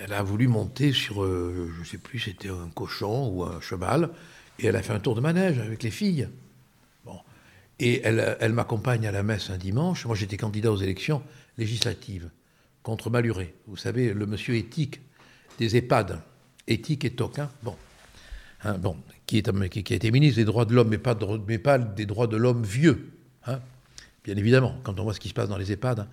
elle 0.00 0.12
a 0.12 0.22
voulu 0.22 0.48
monter 0.48 0.92
sur, 0.92 1.24
je 1.24 1.80
ne 1.80 1.84
sais 1.84 1.98
plus, 1.98 2.18
c'était 2.20 2.50
un 2.50 2.70
cochon 2.74 3.28
ou 3.28 3.44
un 3.44 3.60
cheval, 3.60 4.10
et 4.58 4.66
elle 4.66 4.76
a 4.76 4.82
fait 4.82 4.92
un 4.92 5.00
tour 5.00 5.14
de 5.14 5.20
manège 5.20 5.58
avec 5.58 5.82
les 5.82 5.90
filles. 5.90 6.28
Et 7.80 8.00
elle, 8.02 8.52
m'accompagne 8.52 9.06
à 9.06 9.12
la 9.12 9.22
messe 9.22 9.50
un 9.50 9.56
dimanche. 9.56 10.04
Moi, 10.04 10.16
j'étais 10.16 10.36
candidat 10.36 10.72
aux 10.72 10.78
élections 10.78 11.22
législatives 11.58 12.28
contre 12.82 13.10
Maluret. 13.10 13.54
Vous 13.66 13.76
savez, 13.76 14.12
le 14.12 14.26
monsieur 14.26 14.54
éthique 14.56 15.00
des 15.58 15.76
EHPAD, 15.76 16.20
éthique 16.66 17.04
et 17.04 17.10
toquin, 17.10 17.50
bon, 17.62 17.76
hein, 18.64 18.78
bon 18.78 18.96
qui, 19.26 19.42
a 19.46 19.94
été 19.94 20.10
ministre 20.10 20.36
des 20.36 20.44
droits 20.44 20.64
de 20.64 20.74
l'homme, 20.74 20.88
mais 20.88 20.98
pas, 20.98 21.78
des 21.78 22.06
droits 22.06 22.26
de 22.26 22.36
l'homme 22.36 22.62
vieux. 22.62 23.10
Hein, 23.46 23.60
bien 24.24 24.36
évidemment, 24.36 24.78
quand 24.84 24.98
on 24.98 25.04
voit 25.04 25.14
ce 25.14 25.20
qui 25.20 25.28
se 25.28 25.34
passe 25.34 25.48
dans 25.48 25.58
les 25.58 25.72
EHPAD. 25.72 26.00
Hein. 26.00 26.08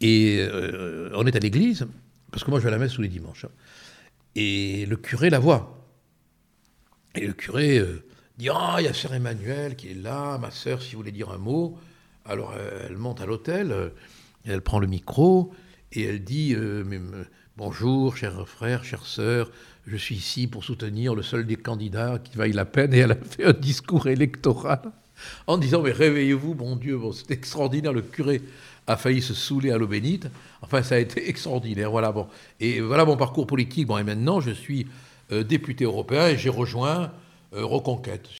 Et 0.00 0.38
euh, 0.40 1.10
on 1.14 1.26
est 1.26 1.36
à 1.36 1.38
l'église, 1.38 1.86
parce 2.30 2.42
que 2.42 2.50
moi 2.50 2.58
je 2.58 2.64
vais 2.64 2.70
à 2.70 2.72
la 2.72 2.78
messe 2.78 2.94
tous 2.94 3.02
les 3.02 3.08
dimanches. 3.08 3.46
Et 4.34 4.86
le 4.86 4.96
curé 4.96 5.30
la 5.30 5.38
voit. 5.38 5.86
Et 7.14 7.26
le 7.26 7.32
curé 7.32 7.78
euh, 7.78 8.02
dit 8.38 8.48
Ah, 8.48 8.76
il 8.78 8.84
y 8.84 8.88
a 8.88 8.94
sœur 8.94 9.14
Emmanuel 9.14 9.76
qui 9.76 9.90
est 9.90 9.94
là, 9.94 10.38
ma 10.38 10.50
sœur, 10.50 10.80
si 10.82 10.92
vous 10.92 10.98
voulez 10.98 11.12
dire 11.12 11.30
un 11.30 11.38
mot. 11.38 11.78
Alors 12.24 12.54
elle 12.86 12.96
monte 12.96 13.20
à 13.20 13.26
l'hôtel, 13.26 13.72
euh, 13.72 13.88
elle 14.44 14.62
prend 14.62 14.78
le 14.78 14.86
micro 14.86 15.52
et 15.92 16.04
elle 16.04 16.22
dit 16.22 16.54
euh, 16.54 16.84
Bonjour, 17.56 18.16
cher 18.16 18.46
frère, 18.48 18.84
chère 18.84 19.06
sœur, 19.06 19.50
je 19.86 19.96
suis 19.96 20.14
ici 20.14 20.46
pour 20.46 20.64
soutenir 20.64 21.14
le 21.14 21.22
seul 21.22 21.46
des 21.46 21.56
candidats 21.56 22.18
qui 22.22 22.36
vaille 22.36 22.52
la 22.52 22.64
peine. 22.64 22.94
Et 22.94 22.98
elle 22.98 23.12
a 23.12 23.16
fait 23.16 23.44
un 23.44 23.52
discours 23.52 24.06
électoral 24.06 24.80
en 25.46 25.58
disant 25.58 25.82
Mais 25.82 25.92
réveillez-vous, 25.92 26.54
mon 26.54 26.76
Dieu, 26.76 26.98
c'est 27.12 27.30
extraordinaire, 27.30 27.92
le 27.92 28.02
curé 28.02 28.42
a 28.86 28.96
failli 28.96 29.22
se 29.22 29.34
saouler 29.34 29.70
à 29.70 29.78
l'eau 29.78 29.86
bénite. 29.86 30.28
Enfin, 30.62 30.82
ça 30.82 30.96
a 30.96 30.98
été 30.98 31.28
extraordinaire. 31.28 31.90
Voilà. 31.90 32.14
Et 32.60 32.80
voilà 32.80 33.04
mon 33.04 33.16
parcours 33.16 33.46
politique. 33.46 33.86
Bon, 33.86 33.98
et 33.98 34.04
maintenant, 34.04 34.40
je 34.40 34.50
suis 34.50 34.86
euh, 35.32 35.44
député 35.44 35.84
européen 35.84 36.28
et 36.28 36.36
j'ai 36.36 36.48
rejoint 36.48 37.12
euh, 37.52 37.64
reconquête. 37.64 38.39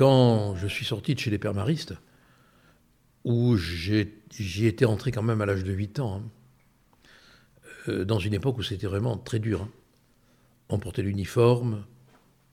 Quand 0.00 0.56
je 0.56 0.66
suis 0.66 0.86
sorti 0.86 1.14
de 1.14 1.20
chez 1.20 1.28
les 1.28 1.36
Pères 1.36 1.52
Maristes, 1.52 1.92
où 3.24 3.58
j'y 3.58 4.64
étais 4.64 4.86
entré 4.86 5.12
quand 5.12 5.20
même 5.20 5.42
à 5.42 5.44
l'âge 5.44 5.62
de 5.62 5.74
8 5.74 5.98
ans, 5.98 6.22
hein, 6.24 7.00
euh, 7.88 8.06
dans 8.06 8.18
une 8.18 8.32
époque 8.32 8.56
où 8.56 8.62
c'était 8.62 8.86
vraiment 8.86 9.18
très 9.18 9.38
dur. 9.38 9.60
Hein. 9.60 9.68
On 10.70 10.78
portait 10.78 11.02
l'uniforme, 11.02 11.84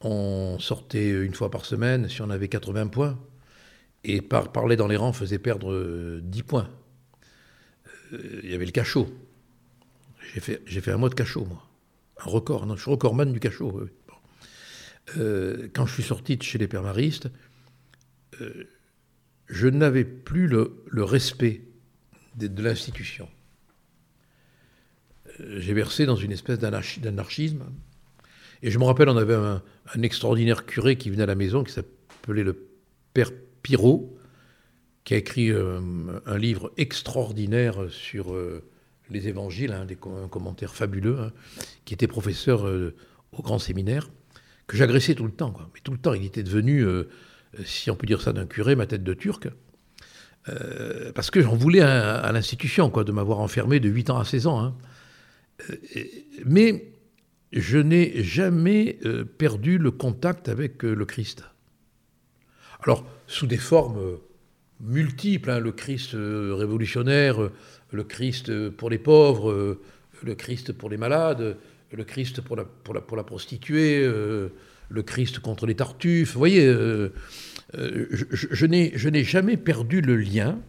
on 0.02 0.60
sortait 0.60 1.10
une 1.10 1.34
fois 1.34 1.50
par 1.50 1.64
semaine 1.64 2.10
si 2.10 2.22
on 2.22 2.30
avait 2.30 2.50
80 2.50 2.88
points, 2.88 3.18
et 4.04 4.20
par, 4.22 4.52
parler 4.52 4.76
dans 4.76 4.88
les 4.88 4.98
rangs 4.98 5.14
faisait 5.14 5.40
perdre 5.40 6.20
10 6.20 6.44
points. 6.44 6.70
Euh, 8.12 8.42
il 8.44 8.52
y 8.52 8.56
avait 8.56 8.66
le 8.66 8.72
cachot. 8.72 9.08
J'ai 10.34 10.42
fait, 10.42 10.62
j'ai 10.66 10.82
fait 10.82 10.92
un 10.92 10.98
mois 10.98 11.08
de 11.08 11.16
cachot, 11.16 11.46
moi. 11.46 11.64
Un 12.26 12.30
record. 12.30 12.66
Non, 12.66 12.76
je 12.76 12.82
suis 12.82 12.92
recordman 12.92 13.32
du 13.32 13.40
cachot. 13.40 13.88
Euh, 15.16 15.70
quand 15.74 15.86
je 15.86 15.94
suis 15.94 16.04
sorti 16.04 16.36
de 16.36 16.44
chez 16.44 16.58
les 16.58 16.68
permaristes, 16.68 17.30
euh, 18.42 18.66
je 19.48 19.68
n'avais 19.68 20.04
plus 20.04 20.48
le, 20.48 20.84
respect 20.96 21.62
de, 22.36 22.62
l'institution. 22.62 23.30
Euh, 25.40 25.60
j'ai 25.60 25.74
versé 25.74 26.06
dans 26.06 26.16
une 26.16 26.32
espèce 26.32 26.60
d'anarchisme. 26.60 27.64
Et 28.62 28.72
je 28.72 28.80
me 28.80 28.84
rappelle, 28.84 29.08
on 29.08 29.18
avait 29.18 29.36
un, 29.36 29.62
extraordinaire 30.02 30.66
curé 30.66 30.98
qui 30.98 31.10
venait 31.10 31.24
à 31.24 31.28
la 31.28 31.36
maison, 31.36 31.64
qui 31.64 31.72
s'appelait 31.72 32.44
le 32.44 32.68
Père 33.14 33.32
Pirot, 33.62 34.18
qui 35.04 35.14
a 35.14 35.18
écrit 35.18 35.52
un 35.52 36.38
livre 36.38 36.74
extraordinaire 36.76 37.90
sur 37.90 38.36
les 39.10 39.28
évangiles, 39.28 39.72
hein, 39.72 39.88
un 40.24 40.28
commentaire 40.28 40.76
fabuleux, 40.76 41.20
hein, 41.20 41.32
qui 41.86 41.94
était 41.94 42.08
professeur 42.08 42.68
euh, 42.68 42.96
au 43.32 43.42
grand 43.42 43.60
séminaire, 43.60 44.10
que 44.68 44.78
j'agressais 44.78 45.16
tout 45.16 45.26
le 45.26 45.32
temps. 45.32 45.54
Mais 45.74 45.80
tout 45.82 45.94
le 45.94 45.98
temps, 45.98 46.14
il 46.14 46.26
était 46.26 46.44
devenu, 46.44 46.82
euh, 46.82 47.10
si 47.66 47.90
on 47.90 47.96
peut 47.96 48.06
dire 48.06 48.22
ça 48.22 48.34
d'un 48.34 48.46
curé, 48.46 48.76
ma 48.76 48.86
tête 48.86 49.04
de 49.04 49.14
turc. 49.14 49.48
Euh, 50.50 51.12
parce 51.14 51.32
que 51.32 51.42
j'en 51.42 51.56
voulais 51.56 51.82
à, 51.82 52.32
l'institution, 52.32 52.90
quoi, 52.90 53.04
de 53.04 53.12
m'avoir 53.12 53.40
enfermé 53.40 53.80
de 53.80 53.90
8 53.90 54.10
ans 54.12 54.20
à 54.20 54.26
16 54.26 54.48
ans. 54.48 54.60
Hein. 54.60 54.76
mais 56.46 56.92
je 57.52 57.78
n'ai 57.78 58.24
jamais 58.24 59.00
perdu 59.38 59.78
le 59.78 59.92
contact 59.92 60.50
avec 60.50 60.84
le 60.84 61.06
Christ. 61.06 61.44
Alors, 62.84 63.08
sous 63.26 63.48
des 63.48 63.58
formes 63.58 64.20
multiples, 64.82 65.58
le 65.58 65.72
Christ 65.72 66.12
révolutionnaire, 66.14 67.50
le 67.92 68.04
Christ 68.04 68.70
pour 68.70 68.90
les 68.90 69.00
pauvres, 69.00 69.80
le 70.24 70.36
Christ 70.36 70.74
pour 70.74 70.90
les 70.90 70.98
malades, 70.98 71.58
le 71.92 72.04
Christ 72.04 72.42
pour 72.42 72.56
la, 72.56 72.66
pour 72.66 73.16
la, 73.16 73.24
prostituée, 73.24 74.02
euh, 74.04 74.50
le 74.90 75.04
Christ 75.04 75.40
contre 75.40 75.66
les 75.66 75.76
tartuffes. 75.76 76.34
Vous 76.34 76.40
voyez, 76.40 76.66
euh, 76.66 77.14
euh, 77.78 78.08
je, 78.12 78.66
n'ai 78.66 79.24
jamais 79.24 79.58
perdu 79.58 80.02
le 80.02 80.18
lien. 80.18 80.60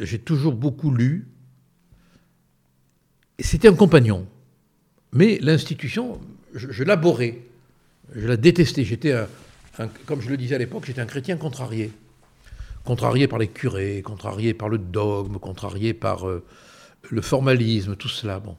J'ai 0.00 0.18
toujours 0.18 0.54
beaucoup 0.54 0.90
lu. 0.90 1.28
C'était 3.38 3.68
un 3.68 3.74
compagnon. 3.74 4.26
Mais 5.12 5.38
l'institution, 5.40 6.20
je, 6.52 6.82
l'aborais. 6.82 7.38
Je 8.14 8.26
la 8.26 8.36
détestais. 8.36 8.84
J'étais, 8.84 9.14
comme 10.04 10.20
je 10.20 10.28
le 10.28 10.36
disais 10.36 10.56
à 10.56 10.58
l'époque, 10.58 10.84
j'étais 10.86 11.00
un 11.00 11.06
chrétien 11.06 11.36
contrarié 11.36 11.92
contrarié 12.84 13.28
par 13.28 13.38
les 13.38 13.48
curés, 13.48 14.00
contrarié 14.00 14.54
par 14.54 14.70
le 14.70 14.78
dogme, 14.78 15.38
contrarié 15.38 15.92
par 15.92 16.26
le 16.26 17.20
formalisme, 17.20 17.96
tout 17.96 18.08
cela. 18.08 18.40
Bon. 18.40 18.56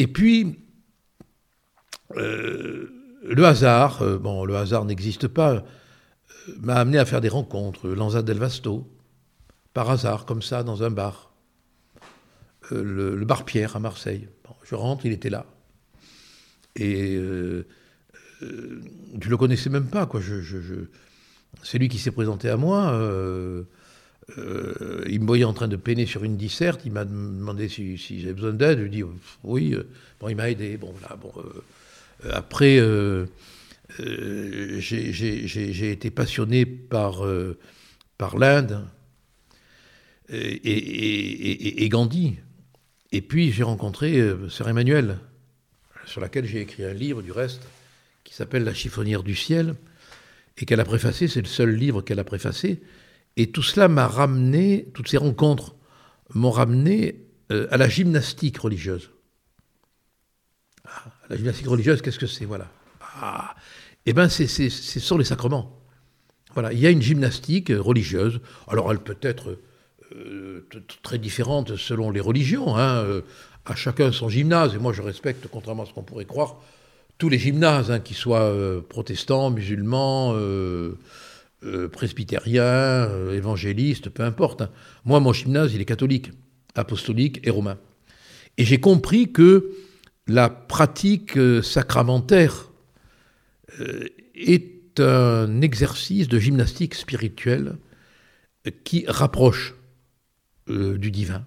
Et 0.00 0.06
puis, 0.06 0.58
euh, 2.16 2.88
le 3.22 3.44
hasard, 3.44 4.00
euh, 4.00 4.16
bon, 4.16 4.46
le 4.46 4.56
hasard 4.56 4.86
n'existe 4.86 5.28
pas, 5.28 5.62
m'a 6.62 6.76
amené 6.76 6.96
à 6.96 7.04
faire 7.04 7.20
des 7.20 7.28
rencontres. 7.28 7.86
Lanza 7.86 8.22
del 8.22 8.38
Vasto, 8.38 8.90
par 9.74 9.90
hasard, 9.90 10.24
comme 10.24 10.40
ça, 10.40 10.62
dans 10.62 10.82
un 10.82 10.90
bar. 10.90 11.34
le, 12.70 13.22
bar 13.26 13.44
Pierre 13.44 13.76
à 13.76 13.78
Marseille. 13.78 14.26
je 14.64 14.74
rentre, 14.74 15.04
il 15.04 15.12
était 15.12 15.28
là. 15.28 15.44
Et 16.76 17.16
je 17.16 17.64
ne 18.40 19.28
le 19.28 19.36
connaissais 19.36 19.68
même 19.68 19.88
pas. 19.88 20.06
Quoi. 20.06 20.22
C'est 21.62 21.78
lui 21.78 21.90
qui 21.90 21.98
s'est 21.98 22.10
présenté 22.10 22.48
à 22.48 22.56
moi. 22.56 22.98
Il 24.36 25.20
me 25.20 25.26
voyait 25.26 25.44
en 25.44 25.52
train 25.52 25.68
de 25.68 25.76
peiner 25.76 26.06
sur 26.06 26.24
une 26.24 26.36
disserte. 26.36 26.82
Il 26.84 26.92
m'a 26.92 27.04
demandé 27.04 27.68
si, 27.68 27.96
j'avais 28.20 28.34
besoin 28.34 28.52
d'aide. 28.52 28.78
Je 28.78 28.82
lui 28.84 28.88
ai 28.88 29.02
dit 29.02 29.04
oui. 29.44 29.76
Bon, 30.20 30.28
il 30.28 30.36
m'a 30.36 30.50
aidé. 30.50 30.76
Bon, 30.76 30.94
là, 31.02 31.16
bon, 31.20 31.32
après, 32.30 32.80
j'ai 34.78 35.90
été 35.90 36.10
passionné 36.10 36.66
par, 36.66 37.24
par 38.18 38.38
l'Inde 38.38 38.84
et, 40.32 41.88
Gandhi. 41.88 42.36
Et 43.12 43.22
puis 43.22 43.50
j'ai 43.52 43.62
rencontré 43.62 44.18
euh, 44.18 44.48
Sœur 44.48 44.68
Emmanuel, 44.68 45.18
sur 46.06 46.20
laquelle 46.20 46.46
j'ai 46.46 46.60
écrit 46.60 46.84
un 46.84 46.92
livre 46.92 47.22
du 47.22 47.32
reste, 47.32 47.62
qui 48.22 48.34
s'appelle 48.34 48.64
La 48.64 48.74
chiffonnière 48.74 49.22
du 49.22 49.34
ciel, 49.34 49.74
et 50.58 50.64
qu'elle 50.64 50.80
a 50.80 50.84
préfacé, 50.84 51.26
c'est 51.26 51.40
le 51.40 51.48
seul 51.48 51.74
livre 51.74 52.02
qu'elle 52.02 52.20
a 52.20 52.24
préfacé. 52.24 52.80
Et 53.36 53.50
tout 53.50 53.62
cela 53.62 53.88
m'a 53.88 54.06
ramené, 54.06 54.88
toutes 54.94 55.08
ces 55.08 55.16
rencontres 55.16 55.74
m'ont 56.34 56.50
ramené 56.50 57.24
euh, 57.52 57.66
à 57.70 57.76
la 57.76 57.88
gymnastique 57.88 58.58
religieuse. 58.58 59.10
Ah, 60.84 61.04
la 61.28 61.36
gymnastique 61.36 61.66
religieuse, 61.66 62.02
qu'est-ce 62.02 62.18
que 62.18 62.26
c'est 62.26 62.44
Voilà. 62.44 62.70
Ah, 63.00 63.54
eh 64.06 64.12
bien, 64.12 64.28
c'est 64.28 64.46
sur 64.48 65.18
les 65.18 65.24
sacrements. 65.24 65.78
Voilà, 66.54 66.72
il 66.72 66.78
y 66.80 66.86
a 66.86 66.90
une 66.90 67.02
gymnastique 67.02 67.72
religieuse. 67.76 68.40
Alors, 68.66 68.90
elle 68.90 68.98
peut 68.98 69.18
être 69.20 69.58
euh, 70.14 70.66
très 71.02 71.18
différentes 71.18 71.76
selon 71.76 72.10
les 72.10 72.20
religions. 72.20 72.76
Hein, 72.76 73.04
euh, 73.04 73.22
à 73.66 73.74
chacun 73.74 74.10
son 74.10 74.28
gymnase. 74.28 74.74
Et 74.74 74.78
moi, 74.78 74.92
je 74.92 75.02
respecte, 75.02 75.46
contrairement 75.48 75.82
à 75.82 75.86
ce 75.86 75.92
qu'on 75.92 76.02
pourrait 76.02 76.24
croire, 76.24 76.56
tous 77.18 77.28
les 77.28 77.38
gymnases, 77.38 77.90
hein, 77.90 78.00
qu'ils 78.00 78.16
soient 78.16 78.52
protestants, 78.88 79.50
musulmans, 79.50 80.34
presbytériens, 81.92 83.30
évangélistes, 83.32 84.08
peu 84.08 84.22
importe. 84.22 84.62
Moi, 85.04 85.20
mon 85.20 85.32
gymnase, 85.32 85.74
il 85.74 85.80
est 85.80 85.86
catholique, 85.86 86.32
apostolique 86.74 87.40
et 87.46 87.50
romain. 87.50 87.78
Et 88.56 88.64
j'ai 88.64 88.80
compris 88.80 89.32
que 89.32 89.70
la 90.26 90.48
pratique 90.48 91.38
sacramentaire 91.62 92.70
est 94.34 95.00
un 95.00 95.60
exercice 95.60 96.28
de 96.28 96.38
gymnastique 96.38 96.94
spirituelle 96.94 97.76
qui 98.84 99.04
rapproche 99.06 99.74
euh, 100.68 100.98
du 100.98 101.10
divin. 101.10 101.46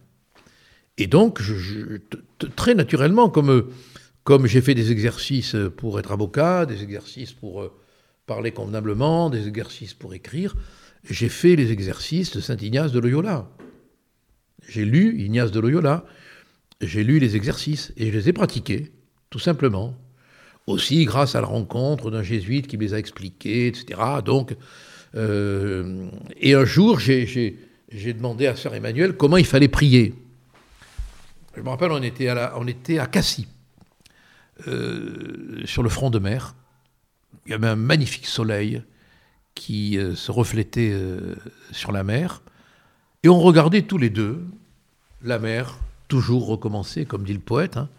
Et 0.98 1.08
donc, 1.08 1.42
très 2.56 2.76
naturellement, 2.76 3.30
comme, 3.30 3.70
comme 4.24 4.46
j'ai 4.48 4.62
fait 4.62 4.76
des 4.76 4.92
exercices 4.92 5.56
pour 5.78 6.00
être 6.00 6.12
avocat, 6.12 6.66
des 6.66 6.84
exercices 6.84 7.32
pour 7.32 7.62
euh, 7.62 7.72
parler 8.26 8.52
convenablement, 8.52 9.30
des 9.30 9.48
exercices 9.48 9.94
pour 9.94 10.14
écrire, 10.14 10.56
j'ai 11.10 11.30
fait 11.30 11.56
les 11.56 11.72
exercices 11.72 12.36
de 12.36 12.42
Saint 12.42 12.58
Ignace 12.58 12.92
de 12.92 13.00
Loyola. 13.00 13.50
J'ai 14.68 14.86
lu 14.86 15.20
Ignace 15.22 15.52
de 15.52 15.60
Loyola, 15.60 16.06
j'ai 16.82 17.04
lu 17.04 17.20
les 17.20 17.36
exercices 17.36 17.94
et 17.98 18.12
je 18.12 18.18
les 18.18 18.30
ai 18.30 18.34
pratiqués, 18.34 18.92
tout 19.30 19.40
simplement. 19.40 19.98
Aussi 20.66 21.04
grâce 21.04 21.36
à 21.36 21.42
la 21.42 21.48
rencontre 21.48 22.10
d'un 22.10 22.24
jésuite 22.24 22.68
qui 22.68 22.78
me 22.78 22.84
les 22.84 22.94
a 22.94 23.00
expliqués, 23.00 23.68
etc. 23.68 24.00
Donc, 24.24 24.56
euh, 25.16 26.08
et 26.38 26.54
un 26.54 26.64
jour, 26.64 27.00
j'ai 27.00 27.58
demandé 27.92 28.48
à 28.48 28.56
Sœur 28.56 28.74
Emmanuel 28.74 29.18
comment 29.18 29.36
il 29.36 29.46
fallait 29.46 29.68
prier. 29.68 30.14
Je 31.56 31.62
me 31.62 31.70
rappelle, 31.70 31.92
on 31.92 32.02
était 32.02 32.30
à, 32.30 32.54
on 32.58 32.66
était 32.66 32.98
à 32.98 33.06
Cassis, 33.06 33.48
euh, 34.68 35.62
sur 35.66 35.84
le 35.84 35.90
front 35.90 36.10
de 36.10 36.20
mer. 36.20 36.56
Il 37.46 37.52
y 37.52 37.54
avait 37.54 37.68
un 37.68 37.76
magnifique 37.76 38.26
soleil 38.26 38.82
qui 39.56 39.98
euh, 39.98 40.16
se 40.16 40.32
reflétait 40.32 40.92
euh, 40.94 41.36
sur 41.72 41.92
la 41.92 42.04
mer. 42.04 42.42
Et 43.24 43.30
on 43.30 43.40
regardait 43.40 43.84
tous 43.84 43.98
les 43.98 44.10
deux 44.10 44.46
la 45.22 45.40
mer, 45.40 45.80
toujours 46.08 46.48
recommencer, 46.48 47.06
comme 47.06 47.24
dit 47.24 47.34
le 47.34 47.40
poète. 47.40 47.78
Hein. 47.78 47.90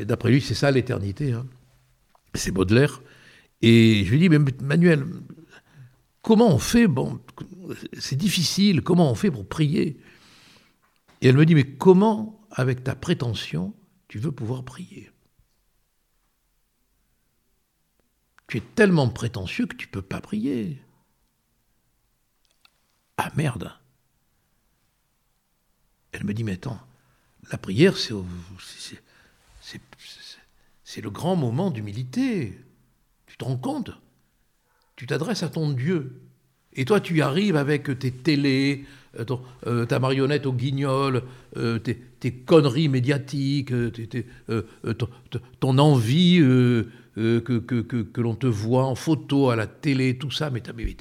D'après 0.00 0.30
lui, 0.30 0.40
c'est 0.40 0.54
ça 0.54 0.70
l'éternité. 0.70 1.32
Hein. 1.32 1.46
C'est 2.34 2.50
Baudelaire. 2.50 3.02
Et 3.62 4.04
je 4.04 4.10
lui 4.10 4.18
dis, 4.18 4.28
mais 4.28 4.38
Manuel, 4.62 5.06
comment 6.22 6.52
on 6.52 6.58
fait 6.58 6.88
Bon, 6.88 7.20
c'est 7.98 8.16
difficile, 8.16 8.82
comment 8.82 9.10
on 9.10 9.14
fait 9.14 9.30
pour 9.30 9.46
prier? 9.46 9.96
Et 11.20 11.28
elle 11.28 11.36
me 11.36 11.46
dit, 11.46 11.54
mais 11.54 11.64
comment, 11.64 12.40
avec 12.50 12.84
ta 12.84 12.94
prétention, 12.94 13.72
tu 14.08 14.18
veux 14.18 14.32
pouvoir 14.32 14.64
prier? 14.64 15.10
Tu 18.46 18.58
es 18.58 18.62
tellement 18.74 19.08
prétentieux 19.08 19.66
que 19.66 19.76
tu 19.76 19.86
ne 19.86 19.92
peux 19.92 20.02
pas 20.02 20.20
prier. 20.20 20.80
Ah 23.16 23.30
merde 23.36 23.72
Elle 26.12 26.24
me 26.24 26.34
dit, 26.34 26.44
mais 26.44 26.52
attends, 26.52 26.80
la 27.50 27.58
prière, 27.58 27.96
c'est, 27.96 28.14
c'est 30.84 31.00
le 31.00 31.10
grand 31.10 31.36
moment 31.36 31.70
d'humilité. 31.70 32.58
Tu 33.26 33.36
te 33.36 33.44
rends 33.44 33.56
compte? 33.56 33.90
Tu 34.96 35.06
t'adresses 35.06 35.42
à 35.42 35.48
ton 35.48 35.70
Dieu. 35.70 36.20
Et 36.74 36.84
toi, 36.84 37.00
tu 37.00 37.20
arrives 37.22 37.56
avec 37.56 37.98
tes 37.98 38.10
télés, 38.10 38.84
euh, 39.18 39.24
euh, 39.66 39.86
ta 39.86 39.98
marionnette 39.98 40.46
au 40.46 40.52
guignol, 40.52 41.22
euh, 41.56 41.78
tes, 41.78 42.32
conneries 42.32 42.88
médiatiques, 42.88 43.72
ton, 45.60 45.78
envie 45.78 46.42
que, 47.14 47.58
que, 47.58 48.20
l'on 48.20 48.34
te 48.34 48.46
voit 48.46 48.84
en 48.84 48.94
photo 48.94 49.50
à 49.50 49.56
la 49.56 49.66
télé, 49.66 50.18
tout 50.18 50.30
ça. 50.30 50.50
Mais, 50.50 50.62
mais, 50.74 50.96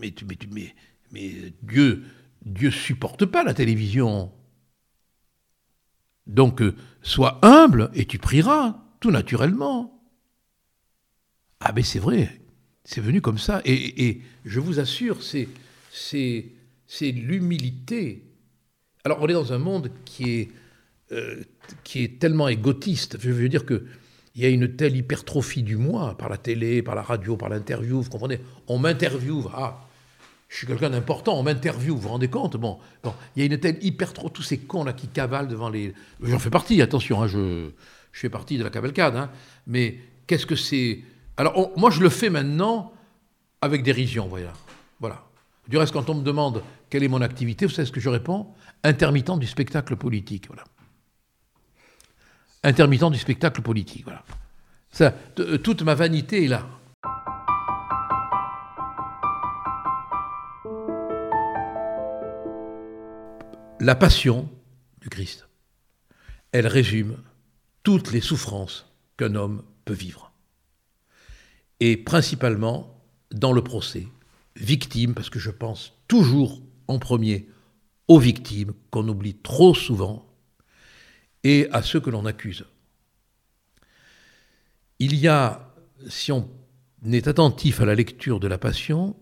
mais, 0.00 0.14
mais, 0.50 0.74
mais 1.12 1.52
Dieu 1.62 2.02
Dieu 2.44 2.70
supporte 2.70 3.24
pas 3.26 3.44
la 3.44 3.54
télévision. 3.54 4.32
Donc, 6.26 6.62
sois 7.02 7.38
humble 7.42 7.90
et 7.94 8.06
tu 8.06 8.18
prieras, 8.18 8.82
tout 9.00 9.10
naturellement. 9.10 10.02
Ah, 11.60 11.72
mais 11.74 11.82
c'est 11.82 11.98
vrai, 11.98 12.40
c'est 12.84 13.00
venu 13.00 13.20
comme 13.20 13.38
ça. 13.38 13.60
Et, 13.64 14.20
je 14.44 14.60
vous 14.60 14.80
assure, 14.80 15.18
c'est, 15.22 15.48
l'humilité. 17.00 18.24
Alors, 19.04 19.20
on 19.20 19.28
est 19.28 19.32
dans 19.32 19.52
un 19.52 19.58
monde 19.58 19.90
qui 20.04 20.30
est, 20.30 20.48
euh, 21.12 21.42
qui 21.84 22.04
est 22.04 22.20
tellement 22.20 22.48
égotiste. 22.48 23.18
Je 23.20 23.30
veux 23.30 23.48
dire 23.48 23.66
qu'il 24.32 24.42
y 24.42 24.46
a 24.46 24.48
une 24.48 24.76
telle 24.76 24.96
hypertrophie 24.96 25.62
du 25.62 25.76
moi, 25.76 26.16
par 26.16 26.28
la 26.28 26.36
télé, 26.36 26.82
par 26.82 26.94
la 26.94 27.02
radio, 27.02 27.36
par 27.36 27.48
l'interview, 27.48 28.00
vous 28.02 28.10
comprenez? 28.10 28.40
On 28.68 28.78
m'interviewe, 28.78 29.50
ah, 29.54 29.86
je 30.48 30.56
suis 30.56 30.66
quelqu'un 30.66 30.90
d'important, 30.90 31.38
on 31.38 31.42
m'interviewe, 31.42 31.94
vous 31.94 32.00
vous 32.00 32.08
rendez 32.08 32.28
compte? 32.28 32.56
Bon, 32.56 32.78
bon, 33.02 33.14
il 33.36 33.40
y 33.40 33.42
a 33.42 33.46
une 33.46 33.58
telle 33.58 33.78
hypertrophie, 33.82 34.32
tous 34.32 34.42
ces 34.42 34.58
cons-là 34.58 34.92
qui 34.92 35.08
cavalent 35.08 35.48
devant 35.48 35.68
les... 35.68 35.94
J'en 36.22 36.38
fais 36.38 36.50
partie, 36.50 36.80
attention, 36.82 37.22
hein, 37.22 37.26
je, 37.26 37.70
je 38.12 38.20
fais 38.20 38.30
partie 38.30 38.58
de 38.58 38.64
la 38.64 38.70
cavalcade, 38.70 39.16
hein, 39.16 39.30
mais 39.66 39.98
qu'est-ce 40.26 40.46
que 40.46 40.56
c'est? 40.56 41.00
Alors, 41.36 41.72
moi, 41.76 41.90
je 41.90 42.00
le 42.00 42.08
fais 42.08 42.30
maintenant 42.30 42.92
avec 43.60 43.82
dérision, 43.82 44.28
voilà. 44.28 44.52
voilà. 45.00 45.24
Du 45.68 45.76
reste, 45.76 45.92
quand 45.92 46.10
on 46.10 46.14
me 46.14 46.22
demande 46.22 46.62
quelle 46.90 47.02
est 47.02 47.08
mon 47.08 47.22
activité, 47.22 47.66
vous 47.66 47.72
savez 47.72 47.86
ce 47.86 47.92
que 47.92 48.00
je 48.00 48.08
réponds? 48.08 48.48
Intermittent 48.84 49.38
du 49.38 49.46
spectacle 49.46 49.96
politique, 49.96 50.48
voilà. 50.48 50.64
Intermittent 52.64 53.10
du 53.10 53.18
spectacle 53.18 53.62
politique, 53.62 54.06
euh, 55.00 55.58
toute 55.58 55.82
ma 55.82 55.94
vanité 55.94 56.44
est 56.44 56.48
là. 56.48 56.66
La 63.80 63.96
passion 63.96 64.48
du 65.00 65.08
Christ, 65.08 65.48
elle 66.52 66.68
résume 66.68 67.16
toutes 67.82 68.12
les 68.12 68.20
souffrances 68.20 68.86
qu'un 69.16 69.34
homme 69.34 69.64
peut 69.84 69.92
vivre 69.92 70.32
et 71.84 71.96
principalement 71.96 73.02
dans 73.32 73.50
le 73.50 73.64
procès, 73.64 74.06
victimes, 74.54 75.14
parce 75.14 75.30
que 75.30 75.40
je 75.40 75.50
pense 75.50 75.98
toujours 76.06 76.62
en 76.86 77.00
premier 77.00 77.48
aux 78.06 78.20
victimes 78.20 78.72
qu'on 78.92 79.08
oublie 79.08 79.34
trop 79.34 79.74
souvent, 79.74 80.31
et 81.44 81.68
à 81.72 81.82
ceux 81.82 82.00
que 82.00 82.10
l'on 82.10 82.26
accuse. 82.26 82.64
Il 84.98 85.16
y 85.16 85.28
a, 85.28 85.74
si 86.08 86.32
on 86.32 86.48
est 87.04 87.26
attentif 87.26 87.80
à 87.80 87.84
la 87.84 87.94
lecture 87.94 88.38
de 88.40 88.46
la 88.46 88.58
Passion, 88.58 89.16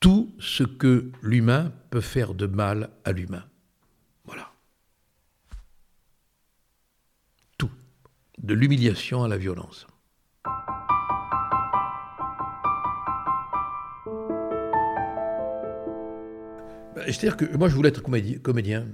tout 0.00 0.34
ce 0.40 0.64
que 0.64 1.12
l'humain 1.22 1.72
peut 1.90 2.00
faire 2.00 2.34
de 2.34 2.46
mal 2.46 2.90
à 3.04 3.12
l'humain. 3.12 3.44
Voilà. 4.24 4.50
Tout. 7.56 7.70
De 8.38 8.54
l'humiliation 8.54 9.22
à 9.22 9.28
la 9.28 9.36
violence. 9.36 9.86
Bah, 16.94 17.02
c'est-à-dire 17.06 17.36
que 17.36 17.56
moi, 17.56 17.68
je 17.68 17.74
voulais 17.76 17.90
être 17.90 18.02
comédien, 18.02 18.86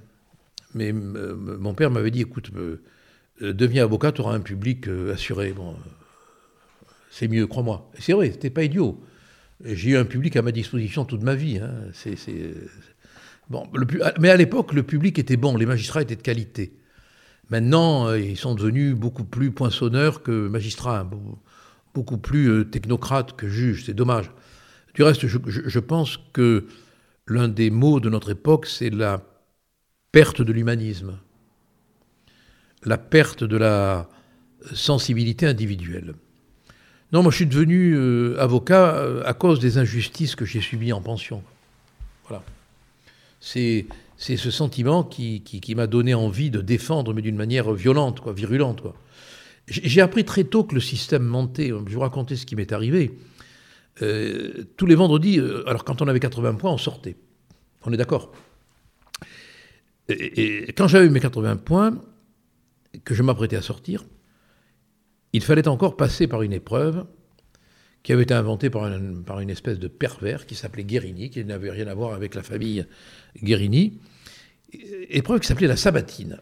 mais 0.75 0.93
mon 0.93 1.75
père 1.75 1.91
m'avait 1.91 2.11
dit, 2.11 2.21
écoute, 2.21 2.51
deviens 3.41 3.85
avocat, 3.85 4.13
tu 4.13 4.21
auras 4.21 4.35
un 4.35 4.41
public 4.41 4.89
assuré. 5.13 5.53
Bon, 5.53 5.77
c'est 7.11 7.29
mieux, 7.29 7.47
crois-moi. 7.47 7.91
C'est 7.99 8.13
vrai, 8.13 8.31
c'était 8.33 8.51
pas 8.51 8.65
idiot. 8.65 9.01
J'ai 9.65 9.91
eu 9.91 9.97
un 9.97 10.05
public 10.05 10.37
à 10.37 10.43
ma 10.43 10.53
disposition 10.53 11.05
toute 11.05 11.23
ma 11.23 11.35
vie. 11.35 11.59
Hein. 11.59 11.91
Bon, 13.51 13.67
mais 14.21 14.29
à 14.29 14.37
l'époque, 14.37 14.73
le 14.73 14.83
public 14.83 15.19
était 15.19 15.37
bon, 15.37 15.57
les 15.57 15.67
magistrats 15.67 16.03
étaient 16.03 16.17
de 16.17 16.23
qualité. 16.23 16.73
Maintenant, 17.51 18.13
ils 18.13 18.37
sont 18.37 18.55
devenus 18.55 18.95
beaucoup 18.95 19.25
plus 19.25 19.51
poinçonneurs 19.51 20.23
que 20.23 20.49
magistrats, 20.49 21.09
beaucoup 21.95 22.19
plus 22.19 22.69
technocrates 22.71 23.35
que 23.37 23.49
juges. 23.49 23.85
C'est 23.87 23.95
dommage. 23.95 24.31
Du 24.95 25.03
reste, 25.03 25.27
je, 25.27 25.79
pense 25.79 26.19
que 26.33 26.67
l'un 27.27 27.49
des 27.49 27.71
mots 27.71 28.01
de 28.01 28.11
notre 28.11 28.31
époque, 28.31 28.67
c'est 28.67 28.91
la 28.91 29.23
perte 30.13 30.43
de 30.43 30.53
l'humanisme, 30.53 31.19
la 32.85 32.99
perte 32.99 33.45
de 33.45 33.57
la 33.57 34.09
sensibilité 34.73 35.47
individuelle. 35.47 36.15
Non, 37.13 37.23
moi 37.23 37.31
je 37.31 37.37
suis 37.37 37.47
devenu 37.47 37.95
euh, 37.95 38.37
avocat 38.39 38.97
euh, 38.97 39.23
à 39.25 39.33
cause 39.33 39.61
des 39.61 39.79
injustices 39.79 40.35
que 40.35 40.45
j'ai 40.45 40.61
subies 40.61 40.93
en 40.93 41.01
pension. 41.01 41.43
Voilà. 42.29 42.43
C'est, 43.41 43.87
ce 44.19 44.51
sentiment 44.51 45.05
qui, 45.05 45.75
m'a 45.77 45.87
donné 45.87 46.13
envie 46.13 46.51
de 46.51 46.61
défendre, 46.61 47.15
mais 47.15 47.23
d'une 47.23 47.37
manière 47.37 47.73
violente, 47.73 48.21
quoi, 48.21 48.33
virulente. 48.33 48.83
Quoi. 48.83 48.95
J'ai 49.69 50.01
appris 50.01 50.25
très 50.25 50.45
tôt 50.45 50.65
que 50.65 50.75
le 50.75 50.81
système 50.81 51.23
mentait. 51.23 51.69
Je 51.69 51.95
vous 51.95 52.01
raconter 52.01 52.37
ce 52.37 52.45
qui 52.45 52.57
m'est 52.57 52.73
arrivé. 52.73 53.17
Euh, 54.03 54.65
tous 54.77 54.87
les 54.87 54.95
vendredis, 54.95 55.41
alors 55.67 55.85
quand 55.85 56.03
on 56.03 56.09
avait 56.09 56.21
80 56.21 56.55
points, 56.55 56.73
on 56.73 56.79
sortait. 56.79 57.17
On 57.85 57.93
est 57.93 57.97
d'accord? 57.97 58.33
Et, 60.09 60.73
quand 60.77 60.89
j'avais 60.89 61.09
mes 61.09 61.21
80 61.21 61.57
points, 61.57 62.03
que 63.05 63.15
je 63.15 63.23
m'apprêtais 63.23 63.57
à 63.57 63.63
sortir, 63.63 64.05
il 65.33 65.43
fallait 65.43 65.69
encore 65.69 65.97
passer 65.97 66.27
par 66.27 66.43
une 66.43 66.53
épreuve 66.53 67.07
qui 68.03 68.13
avait 68.13 68.23
été 68.23 68.35
inventée 68.35 68.71
par, 68.71 68.87
une 69.41 69.51
espèce 69.51 69.79
de 69.79 69.89
pervers 69.89 70.47
qui 70.47 70.55
s'appelait 70.55 70.85
Guérini, 70.85 71.31
qui 71.31 71.45
n'avait 71.45 71.71
rien 71.71 71.87
à 71.89 71.95
voir 71.95 72.15
avec 72.15 72.35
la 72.35 72.43
famille 72.43 72.87
Guérini. 73.43 74.01
Épreuve 75.11 75.41
qui 75.41 75.47
s'appelait 75.47 75.67
la 75.67 75.77
sabatine. 75.77 76.41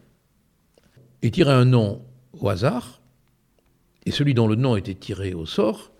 Il 1.21 1.31
tirait 1.31 1.53
un 1.53 1.65
nom 1.65 2.05
au 2.39 2.47
hasard, 2.49 3.01
et 4.05 4.11
celui 4.11 4.33
dont 4.33 4.47
le 4.47 4.55
nom 4.55 4.77
était 4.77 4.93
tiré 4.93 5.33
au 5.33 5.45
sort 5.45 5.91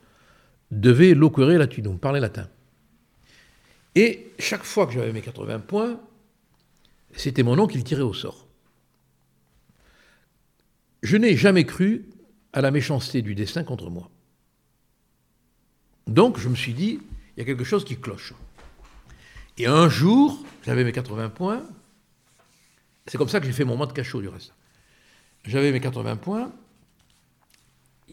devait 0.71 1.13
loquere 1.13 1.57
latinum, 1.57 1.99
parler 1.99 2.19
latin. 2.19 2.47
Et 3.95 4.31
chaque 4.37 4.63
fois 4.63 4.85
que 4.85 4.93
j'avais 4.93 5.11
mes 5.11 5.21
80 5.21 5.59
points, 5.59 5.99
c'était 7.17 7.43
mon 7.43 7.55
nom 7.55 7.67
qu'il 7.67 7.83
tirait 7.83 8.01
au 8.01 8.13
sort. 8.13 8.47
Je 11.03 11.17
n'ai 11.17 11.35
jamais 11.35 11.65
cru 11.65 12.05
à 12.53 12.61
la 12.61 12.71
méchanceté 12.71 13.21
du 13.21 13.35
destin 13.35 13.63
contre 13.63 13.89
moi. 13.89 14.09
Donc 16.05 16.39
je 16.39 16.47
me 16.47 16.55
suis 16.55 16.73
dit, 16.73 16.99
il 17.35 17.39
y 17.39 17.41
a 17.41 17.45
quelque 17.45 17.63
chose 17.63 17.83
qui 17.83 17.97
cloche. 17.97 18.33
Et 19.57 19.65
un 19.65 19.89
jour, 19.89 20.43
j'avais 20.63 20.83
mes 20.83 20.91
80 20.91 21.29
points, 21.29 21.63
c'est 23.07 23.17
comme 23.17 23.29
ça 23.29 23.39
que 23.39 23.45
j'ai 23.45 23.53
fait 23.53 23.65
mon 23.65 23.75
mois 23.75 23.87
de 23.87 23.93
cachot 23.93 24.21
du 24.21 24.27
reste. 24.27 24.53
J'avais 25.43 25.71
mes 25.71 25.79
80 25.79 26.17
points, 26.17 26.51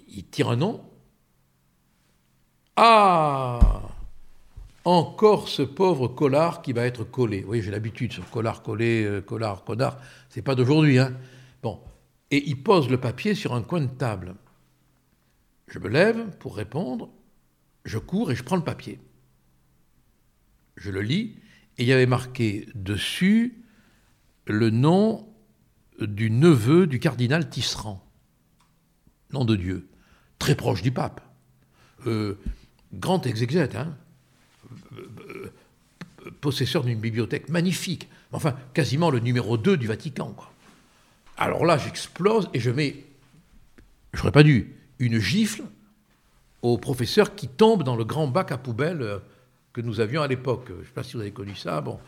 il 0.08 0.24
tire 0.24 0.48
un 0.48 0.56
nom, 0.56 0.82
ah 2.76 3.83
Encore 4.84 5.48
ce 5.48 5.62
pauvre 5.62 6.08
collard 6.08 6.60
qui 6.60 6.74
va 6.74 6.84
être 6.84 7.04
collé. 7.04 7.42
Oui, 7.48 7.62
j'ai 7.62 7.70
l'habitude 7.70 8.12
sur 8.12 8.28
collard 8.28 8.62
collé, 8.62 9.04
euh, 9.04 9.22
collard, 9.22 9.64
connard. 9.64 9.98
C'est 10.28 10.42
pas 10.42 10.54
d'aujourd'hui, 10.54 10.98
hein. 10.98 11.16
Bon. 11.62 11.80
Et 12.30 12.48
il 12.48 12.62
pose 12.62 12.90
le 12.90 13.00
papier 13.00 13.34
sur 13.34 13.54
un 13.54 13.62
coin 13.62 13.80
de 13.80 13.86
table. 13.86 14.34
Je 15.68 15.78
me 15.78 15.88
lève 15.88 16.36
pour 16.38 16.56
répondre. 16.56 17.10
Je 17.84 17.98
cours 17.98 18.30
et 18.30 18.36
je 18.36 18.42
prends 18.42 18.56
le 18.56 18.64
papier. 18.64 19.00
Je 20.76 20.90
le 20.90 21.00
lis 21.00 21.38
et 21.78 21.82
il 21.82 21.86
y 21.86 21.92
avait 21.92 22.06
marqué 22.06 22.68
dessus 22.74 23.64
le 24.46 24.70
nom 24.70 25.28
du 26.00 26.30
neveu 26.30 26.86
du 26.86 26.98
cardinal 26.98 27.48
Tisserand. 27.48 28.04
Nom 29.32 29.44
de 29.44 29.56
Dieu. 29.56 29.88
Très 30.38 30.54
proche 30.54 30.82
du 30.82 30.92
pape. 30.92 31.22
Euh, 32.06 32.38
grand 32.92 33.26
exégète, 33.26 33.76
hein, 33.76 33.96
possesseur 36.40 36.84
d'une 36.84 37.00
bibliothèque 37.00 37.48
magnifique, 37.48 38.08
enfin 38.32 38.56
quasiment 38.72 39.10
le 39.10 39.20
numéro 39.20 39.56
2 39.56 39.76
du 39.76 39.86
Vatican. 39.86 40.34
Alors 41.36 41.64
là, 41.64 41.78
j'explose 41.78 42.48
et 42.54 42.60
je 42.60 42.70
mets, 42.70 43.04
j'aurais 44.12 44.32
pas 44.32 44.42
dû, 44.42 44.74
une 44.98 45.18
gifle 45.18 45.64
au 46.62 46.78
professeur 46.78 47.34
qui 47.34 47.48
tombe 47.48 47.82
dans 47.82 47.96
le 47.96 48.04
grand 48.04 48.26
bac 48.26 48.52
à 48.52 48.58
poubelle 48.58 49.02
euh, 49.02 49.18
que 49.72 49.80
nous 49.80 50.00
avions 50.00 50.22
à 50.22 50.28
l'époque. 50.28 50.66
Je 50.68 50.74
ne 50.74 50.84
sais 50.84 50.92
pas 50.94 51.02
si 51.02 51.14
vous 51.14 51.20
avez 51.20 51.32
connu 51.32 51.54
ça. 51.54 51.80
Bon, 51.80 51.98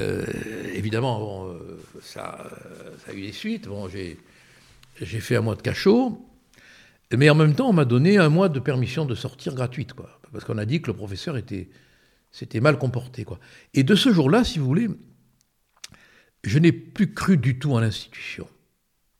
euh, 0.00 0.26
évidemment, 0.74 1.46
euh, 1.46 1.80
ça, 2.02 2.50
ça, 3.04 3.12
a 3.12 3.14
eu 3.14 3.22
des 3.22 3.32
suites. 3.32 3.68
Bon, 3.68 3.88
j'ai 3.88 4.16
fait 5.20 5.36
un 5.36 5.40
mois 5.40 5.54
de 5.54 5.62
cachot. 5.62 6.20
Mais 7.16 7.30
en 7.30 7.34
même 7.34 7.54
temps, 7.54 7.68
on 7.68 7.72
m'a 7.72 7.84
donné 7.84 8.18
un 8.18 8.28
mois 8.28 8.48
de 8.48 8.58
permission 8.58 9.04
de 9.04 9.14
sortir 9.14 9.54
gratuite, 9.54 9.92
quoi. 9.92 10.18
Parce 10.32 10.44
qu'on 10.44 10.58
a 10.58 10.64
dit 10.64 10.82
que 10.82 10.88
le 10.88 10.94
professeur 10.94 11.36
était, 11.36 11.68
s'était 12.34 12.58
mal 12.58 12.78
comporté, 12.78 13.24
quoi. 13.24 13.38
Et 13.74 13.84
de 13.84 13.94
ce 13.94 14.12
jour-là, 14.12 14.42
si 14.42 14.58
vous 14.58 14.66
voulez, 14.66 14.88
je 16.42 16.58
n'ai 16.58 16.72
plus 16.72 17.14
cru 17.14 17.36
du 17.36 17.60
tout 17.60 17.72
en 17.72 17.78
l'institution. 17.78 18.48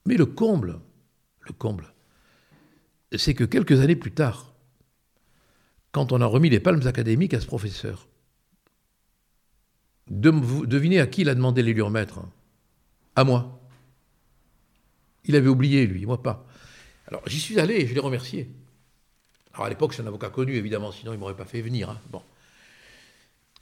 Mais 0.05 0.17
le 0.17 0.27
comble, 0.27 0.81
le 1.43 1.53
comble, 1.53 1.95
c'est 3.17 3.35
que 3.35 3.45
quelques 3.45 3.81
années 3.81 3.95
plus 3.95 4.11
tard, 4.11 4.53
quand 5.93 6.11
on 6.11 6.21
a 6.21 6.27
remis 6.27 6.51
les 6.51 6.59
palmes 6.59 6.85
académiques 6.89 7.35
à 7.35 7.41
ce 7.41 7.47
professeur, 7.47 8.09
devinez 10.11 10.99
à 10.99 11.07
qui 11.07 11.21
il 11.21 11.29
a 11.29 11.37
demandé 11.37 11.63
les 11.63 11.73
maître 11.89 12.21
À 13.15 13.23
moi. 13.23 13.61
Il 15.25 15.37
avait 15.37 15.49
oublié, 15.49 15.87
lui, 15.87 16.05
moi 16.05 16.21
pas. 16.21 16.49
Alors 17.07 17.23
j'y 17.29 17.39
suis 17.39 17.61
allé 17.61 17.75
et 17.75 17.87
je 17.87 17.95
l'ai 17.95 18.01
remercié. 18.01 18.51
Alors 19.53 19.67
à 19.67 19.69
l'époque, 19.69 19.95
c'est 19.95 20.03
un 20.03 20.07
avocat 20.09 20.31
connu, 20.31 20.57
évidemment, 20.57 20.91
sinon 20.91 21.13
il 21.13 21.15
ne 21.15 21.21
m'aurait 21.21 21.37
pas 21.37 21.45
fait 21.45 21.61
venir. 21.61 21.91
Hein. 21.91 22.01
Bon. 22.11 22.21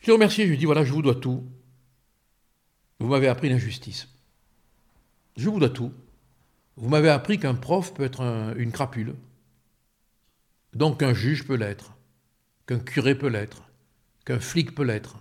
Je 0.03 0.09
l'ai 0.09 0.13
remercié, 0.15 0.45
je 0.45 0.49
lui 0.49 0.57
ai 0.57 0.59
dit 0.59 0.65
voilà, 0.65 0.85
je 0.85 0.93
vous 0.93 1.01
dois 1.01 1.15
tout. 1.15 1.47
Vous 2.99 3.07
m'avez 3.07 3.29
appris 3.29 3.49
l'injustice. 3.49 4.09
Je 5.37 5.49
vous 5.49 5.59
dois 5.59 5.71
tout. 5.71 5.93
Vous 6.77 6.89
m'avez 6.89 7.09
appris 7.09 7.39
qu'un 7.39 7.55
prof 7.55 7.95
peut 7.95 8.03
être 8.03 8.21
une 8.57 8.73
crapule. 8.73 9.15
Donc 10.75 11.01
qu'un 11.01 11.15
juge 11.15 11.47
peut 11.47 11.55
l'être, 11.55 11.93
qu'un 12.67 12.81
curé 12.81 13.15
peut 13.15 13.29
l'être, 13.29 13.63
qu'un 14.25 14.41
flic 14.41 14.75
peut 14.75 14.85
l'être, 14.85 15.19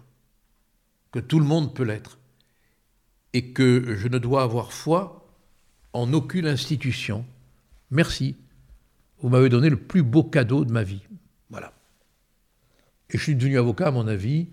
que 1.11 1.19
tout 1.19 1.39
le 1.39 1.45
monde 1.45 1.75
peut 1.75 1.83
l'être, 1.83 2.17
et 3.33 3.51
que 3.51 3.95
je 3.97 4.07
ne 4.07 4.17
dois 4.17 4.43
avoir 4.43 4.73
foi 4.73 5.27
en 5.93 6.11
aucune 6.13 6.47
institution 6.47 7.25
Merci. 7.91 8.37
Vous 9.19 9.29
m'avez 9.29 9.49
donné 9.49 9.69
le 9.69 9.75
plus 9.75 10.01
beau 10.01 10.23
cadeau 10.23 10.65
de 10.65 10.71
ma 10.71 10.83
vie. 10.83 11.03
Voilà. 11.49 11.73
Et 13.09 13.17
je 13.17 13.23
suis 13.23 13.35
devenu 13.35 13.59
avocat, 13.59 13.87
à 13.87 13.91
mon 13.91 14.07
avis, 14.07 14.47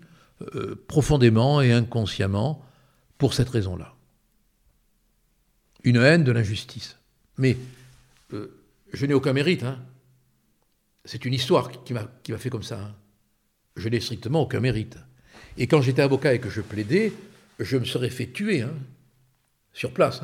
euh, 0.55 0.83
profondément 0.87 1.61
et 1.61 1.71
inconsciemment, 1.71 2.63
pour 3.17 3.33
cette 3.33 3.49
raison-là. 3.49 3.93
Une 5.83 5.97
haine 5.97 6.23
de 6.23 6.31
l'injustice. 6.31 6.97
Mais 7.37 7.57
euh, 8.33 8.47
je 8.93 9.05
n'ai 9.05 9.13
aucun 9.13 9.33
mérite. 9.33 9.63
Hein. 9.63 9.79
C'est 11.05 11.25
une 11.25 11.33
histoire 11.33 11.83
qui 11.83 11.93
m'a 11.93 12.37
fait 12.37 12.49
comme 12.49 12.63
ça. 12.63 12.79
Hein. 12.79 12.95
Je 13.75 13.89
n'ai 13.89 13.99
strictement 13.99 14.41
aucun 14.41 14.59
mérite. 14.59 14.97
Et 15.57 15.67
quand 15.67 15.81
j'étais 15.81 16.01
avocat 16.01 16.33
et 16.33 16.39
que 16.39 16.49
je 16.49 16.61
plaidais, 16.61 17.13
je 17.59 17.77
me 17.77 17.85
serais 17.85 18.09
fait 18.09 18.27
tuer, 18.27 18.61
hein, 18.61 18.73
sur 19.73 19.93
place, 19.93 20.21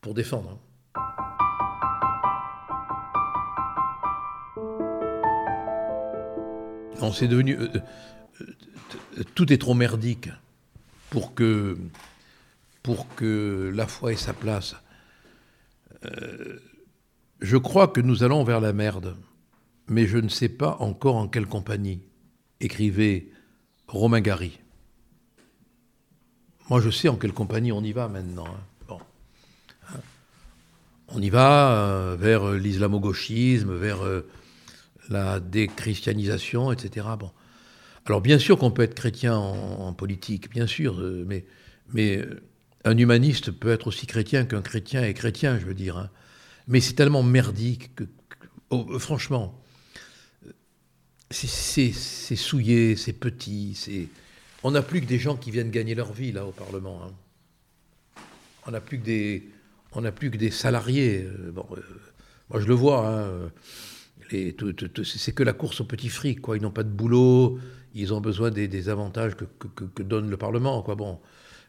pour 0.00 0.14
défendre. 0.14 0.58
On 7.02 7.12
s'est 7.12 7.28
devenu. 7.28 7.58
Euh, 7.58 7.68
tout 9.34 9.52
est 9.52 9.58
trop 9.58 9.74
merdique 9.74 10.30
pour 11.10 11.34
que, 11.34 11.76
pour 12.82 13.14
que 13.14 13.72
la 13.74 13.86
foi 13.86 14.12
ait 14.12 14.16
sa 14.16 14.32
place. 14.32 14.76
Euh, 16.04 16.58
je 17.40 17.56
crois 17.56 17.88
que 17.88 18.00
nous 18.00 18.22
allons 18.22 18.44
vers 18.44 18.60
la 18.60 18.72
merde, 18.72 19.16
mais 19.88 20.06
je 20.06 20.18
ne 20.18 20.28
sais 20.28 20.48
pas 20.48 20.76
encore 20.80 21.16
en 21.16 21.28
quelle 21.28 21.46
compagnie, 21.46 22.02
écrivait 22.60 23.28
Romain 23.88 24.20
Gary. 24.20 24.58
Moi, 26.68 26.80
je 26.80 26.90
sais 26.90 27.08
en 27.08 27.16
quelle 27.16 27.32
compagnie 27.32 27.72
on 27.72 27.82
y 27.82 27.92
va 27.92 28.08
maintenant. 28.08 28.46
Hein. 28.46 28.96
On 31.08 31.22
y 31.22 31.30
va 31.30 32.16
vers 32.18 32.50
l'islamo-gauchisme, 32.50 33.72
vers 33.76 34.00
la 35.08 35.38
déchristianisation, 35.38 36.72
etc. 36.72 37.06
Bon. 37.18 37.30
Alors 38.06 38.20
bien 38.20 38.38
sûr 38.38 38.56
qu'on 38.56 38.70
peut 38.70 38.82
être 38.82 38.94
chrétien 38.94 39.36
en, 39.36 39.92
politique, 39.92 40.50
bien 40.50 40.66
sûr, 40.66 41.00
euh, 41.00 41.26
mais, 41.26 42.18
euh, 42.18 42.40
un 42.84 42.96
humaniste 42.96 43.50
peut 43.50 43.72
être 43.72 43.88
aussi 43.88 44.06
chrétien 44.06 44.44
qu'un 44.44 44.62
chrétien 44.62 45.02
est 45.02 45.14
chrétien, 45.14 45.58
je 45.58 45.66
veux 45.66 45.74
dire. 45.74 45.98
Hein. 45.98 46.10
Mais 46.68 46.80
c'est 46.80 46.94
tellement 46.94 47.24
merdique 47.24 47.96
que, 47.96 48.04
oh, 48.70 48.98
franchement, 49.00 49.60
c'est 51.30 51.92
souillé, 51.92 52.94
c'est 52.94 53.12
petit, 53.12 53.74
c'est... 53.74 54.08
On 54.62 54.70
n'a 54.70 54.82
plus 54.82 55.00
que 55.00 55.06
des 55.06 55.18
gens 55.18 55.36
qui 55.36 55.50
viennent 55.50 55.70
gagner 55.70 55.94
leur 55.94 56.12
vie 56.12 56.32
là 56.32 56.46
au 56.46 56.52
Parlement. 56.52 57.00
Hein. 57.04 58.22
On 58.66 58.70
n'a 58.70 58.80
plus 58.80 58.98
que 58.98 59.04
des, 59.04 59.48
on 59.92 60.00
n'a 60.00 60.12
plus 60.12 60.30
que 60.30 60.36
des 60.36 60.50
salariés. 60.50 61.24
Euh, 61.24 61.52
euh, 61.56 61.82
moi 62.50 62.60
je 62.60 62.66
le 62.66 62.74
vois. 62.74 63.08
Hein, 63.08 63.50
c'est 64.30 65.32
que 65.34 65.42
la 65.42 65.52
course 65.52 65.80
au 65.80 65.84
petit 65.84 66.08
fric, 66.08 66.40
quoi. 66.40 66.56
Ils 66.56 66.62
n'ont 66.62 66.70
pas 66.70 66.82
de 66.82 66.90
boulot, 66.90 67.60
ils 67.96 68.12
ont 68.12 68.20
besoin 68.20 68.50
des, 68.50 68.88
avantages 68.90 69.32
que, 69.34 70.02
donne 70.02 70.28
le 70.28 70.36
Parlement, 70.36 70.82
quoi. 70.82 70.94
Bon, 70.94 71.18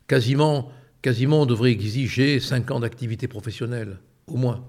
quasiment, 0.08 0.70
quasiment, 1.02 1.44
on 1.44 1.46
devrait 1.46 1.72
exiger 1.72 2.42
5 2.42 2.72
ans 2.72 2.80
d'activité 2.82 3.30
professionnelle, 3.30 3.98
au 4.28 4.36
moins. 4.36 4.66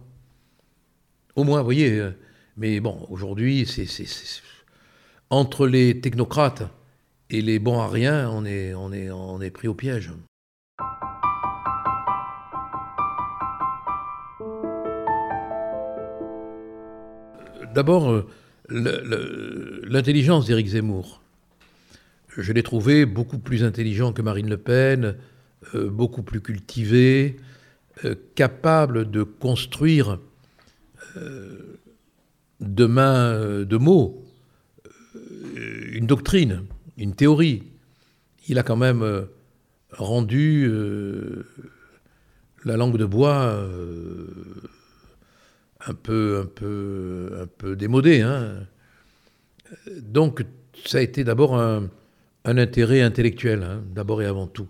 Au 1.34 1.42
moins, 1.42 1.58
vous 1.58 1.64
voyez. 1.64 1.98
Euh, 1.98 2.12
mais 2.56 2.78
bon, 2.78 3.06
aujourd'hui, 3.10 3.66
c'est 3.66 3.86
entre 5.30 5.66
les 5.66 6.00
technocrates 6.00 6.62
et 7.28 7.42
les 7.42 7.58
bons 7.58 7.80
à 7.80 7.88
rien, 7.88 8.30
on 8.30 8.44
est, 8.44 9.50
pris 9.50 9.66
au 9.66 9.74
piège. 9.74 10.12
D'abord, 17.74 18.10
euh, 18.10 18.26
l'intelligence 18.70 20.46
d'Éric 20.46 20.68
Zemmour. 20.68 21.20
Je 22.38 22.52
l'ai 22.52 22.62
trouvé 22.62 23.04
beaucoup 23.04 23.40
plus 23.40 23.64
intelligent 23.64 24.12
que 24.12 24.22
Marine 24.22 24.48
Le 24.48 24.58
Pen, 24.58 25.16
euh, 25.74 25.90
beaucoup 25.90 26.22
plus 26.22 26.40
cultivé, 26.40 27.36
euh, 28.04 28.14
capable 28.36 29.10
de 29.10 29.24
construire 29.24 30.20
de 32.60 32.86
main 32.86 33.64
de 33.64 33.76
mots 33.76 34.24
une 35.56 36.06
doctrine, 36.06 36.62
une 36.96 37.14
théorie. 37.14 37.64
Il 38.46 38.56
a 38.58 38.62
quand 38.62 38.76
même 38.76 39.26
rendu 39.90 40.70
la 42.64 42.76
langue 42.76 42.98
de 42.98 43.04
bois 43.04 43.68
un 45.86 45.94
peu, 45.94 46.40
un 46.42 46.46
peu, 46.46 47.38
un 47.42 47.46
peu 47.46 47.74
démodé. 47.74 48.20
Hein. 48.20 48.66
Donc, 50.00 50.44
ça 50.84 50.98
a 50.98 51.00
été 51.00 51.24
d'abord 51.24 51.58
un, 51.58 51.88
intérêt 52.44 53.02
intellectuel, 53.02 53.62
hein, 53.62 53.82
d'abord 53.94 54.22
et 54.22 54.26
avant 54.26 54.46
tout. 54.46 54.68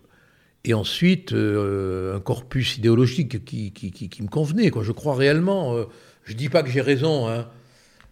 Et 0.64 0.74
ensuite, 0.74 1.32
euh, 1.32 2.16
un 2.16 2.20
corpus 2.20 2.76
idéologique 2.76 3.44
qui, 3.44 3.72
me 4.20 4.28
convenait. 4.28 4.70
Quoi. 4.70 4.82
Je 4.82 4.92
crois 4.92 5.14
réellement, 5.14 5.74
euh, 5.74 5.84
je 6.24 6.32
ne 6.32 6.38
dis 6.38 6.48
pas 6.48 6.62
que 6.62 6.70
j'ai 6.70 6.80
raison, 6.80 7.28
hein, 7.28 7.46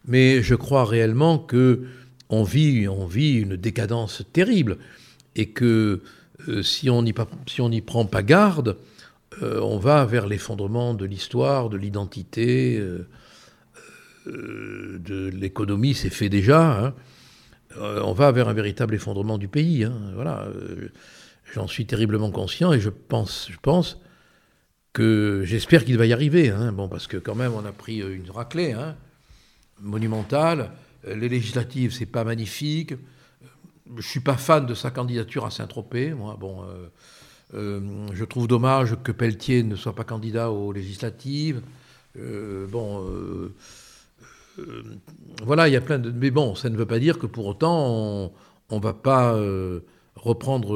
mais 0.06 0.42
je 0.42 0.54
crois 0.54 0.84
réellement 0.84 1.38
que 1.38 1.82
on 2.28 2.44
vit, 2.44 2.88
on 2.88 3.06
vit 3.06 3.34
une 3.34 3.56
décadence 3.56 4.22
terrible 4.32 4.78
et 5.34 5.50
que 5.50 6.02
euh, 6.48 6.62
si 6.62 6.88
on 6.88 7.02
n'y 7.02 7.80
prend 7.82 8.06
pas 8.06 8.22
garde, 8.22 8.76
on 9.42 9.76
va 9.76 10.06
vers 10.06 10.26
l'effondrement 10.26 10.94
de 10.94 11.04
l'histoire, 11.04 11.68
de 11.68 11.76
l'identité, 11.76 12.82
de 14.24 15.28
l'économie, 15.28 15.92
c'est 15.92 16.08
fait 16.08 16.30
déjà. 16.30 16.86
Hein. 16.86 16.94
On 17.80 18.12
va 18.12 18.32
vers 18.32 18.48
un 18.48 18.52
véritable 18.52 18.94
effondrement 18.94 19.38
du 19.38 19.48
pays. 19.48 19.84
Hein. 19.84 19.94
voilà, 20.14 20.48
j'en 21.52 21.66
suis 21.66 21.86
terriblement 21.86 22.30
conscient 22.30 22.72
et 22.72 22.80
je 22.80 22.90
pense, 22.90 23.48
je 23.50 23.58
pense 23.60 24.00
que 24.92 25.42
j'espère 25.44 25.84
qu'il 25.84 25.98
va 25.98 26.06
y 26.06 26.12
arriver. 26.12 26.50
Hein. 26.50 26.74
parce 26.90 27.06
que 27.06 27.16
quand 27.16 27.34
même, 27.34 27.52
on 27.52 27.64
a 27.64 27.72
pris 27.72 27.98
une 27.98 28.30
raclée 28.30 28.74
monumentale. 29.80 30.70
Les 31.06 31.28
législatives, 31.28 31.92
c'est 31.92 32.06
pas 32.06 32.24
magnifique. 32.24 32.94
Je 33.96 34.02
suis 34.02 34.20
pas 34.20 34.36
fan 34.36 34.66
de 34.66 34.74
sa 34.74 34.90
candidature 34.90 35.44
à 35.44 35.50
Saint-Tropez. 35.50 36.14
Moi, 36.14 36.36
bon. 36.38 36.64
Euh, 37.54 37.80
je 38.12 38.24
trouve 38.24 38.48
dommage 38.48 38.96
que 39.04 39.12
Pelletier 39.12 39.62
ne 39.62 39.76
soit 39.76 39.94
pas 39.94 40.04
candidat 40.04 40.50
aux 40.50 40.72
législatives. 40.72 41.62
Euh, 42.18 42.66
bon, 42.66 43.04
euh, 44.58 44.82
voilà, 45.44 45.68
il 45.68 45.72
y 45.72 45.76
a 45.76 45.80
plein 45.80 45.98
de. 45.98 46.10
Mais 46.10 46.30
bon, 46.30 46.54
ça 46.54 46.68
ne 46.68 46.76
veut 46.76 46.86
pas 46.86 46.98
dire 46.98 47.18
que 47.18 47.26
pour 47.26 47.46
autant 47.46 48.32
on 48.70 48.76
ne 48.76 48.82
va 48.82 48.92
pas 48.92 49.38
reprendre, 50.16 50.70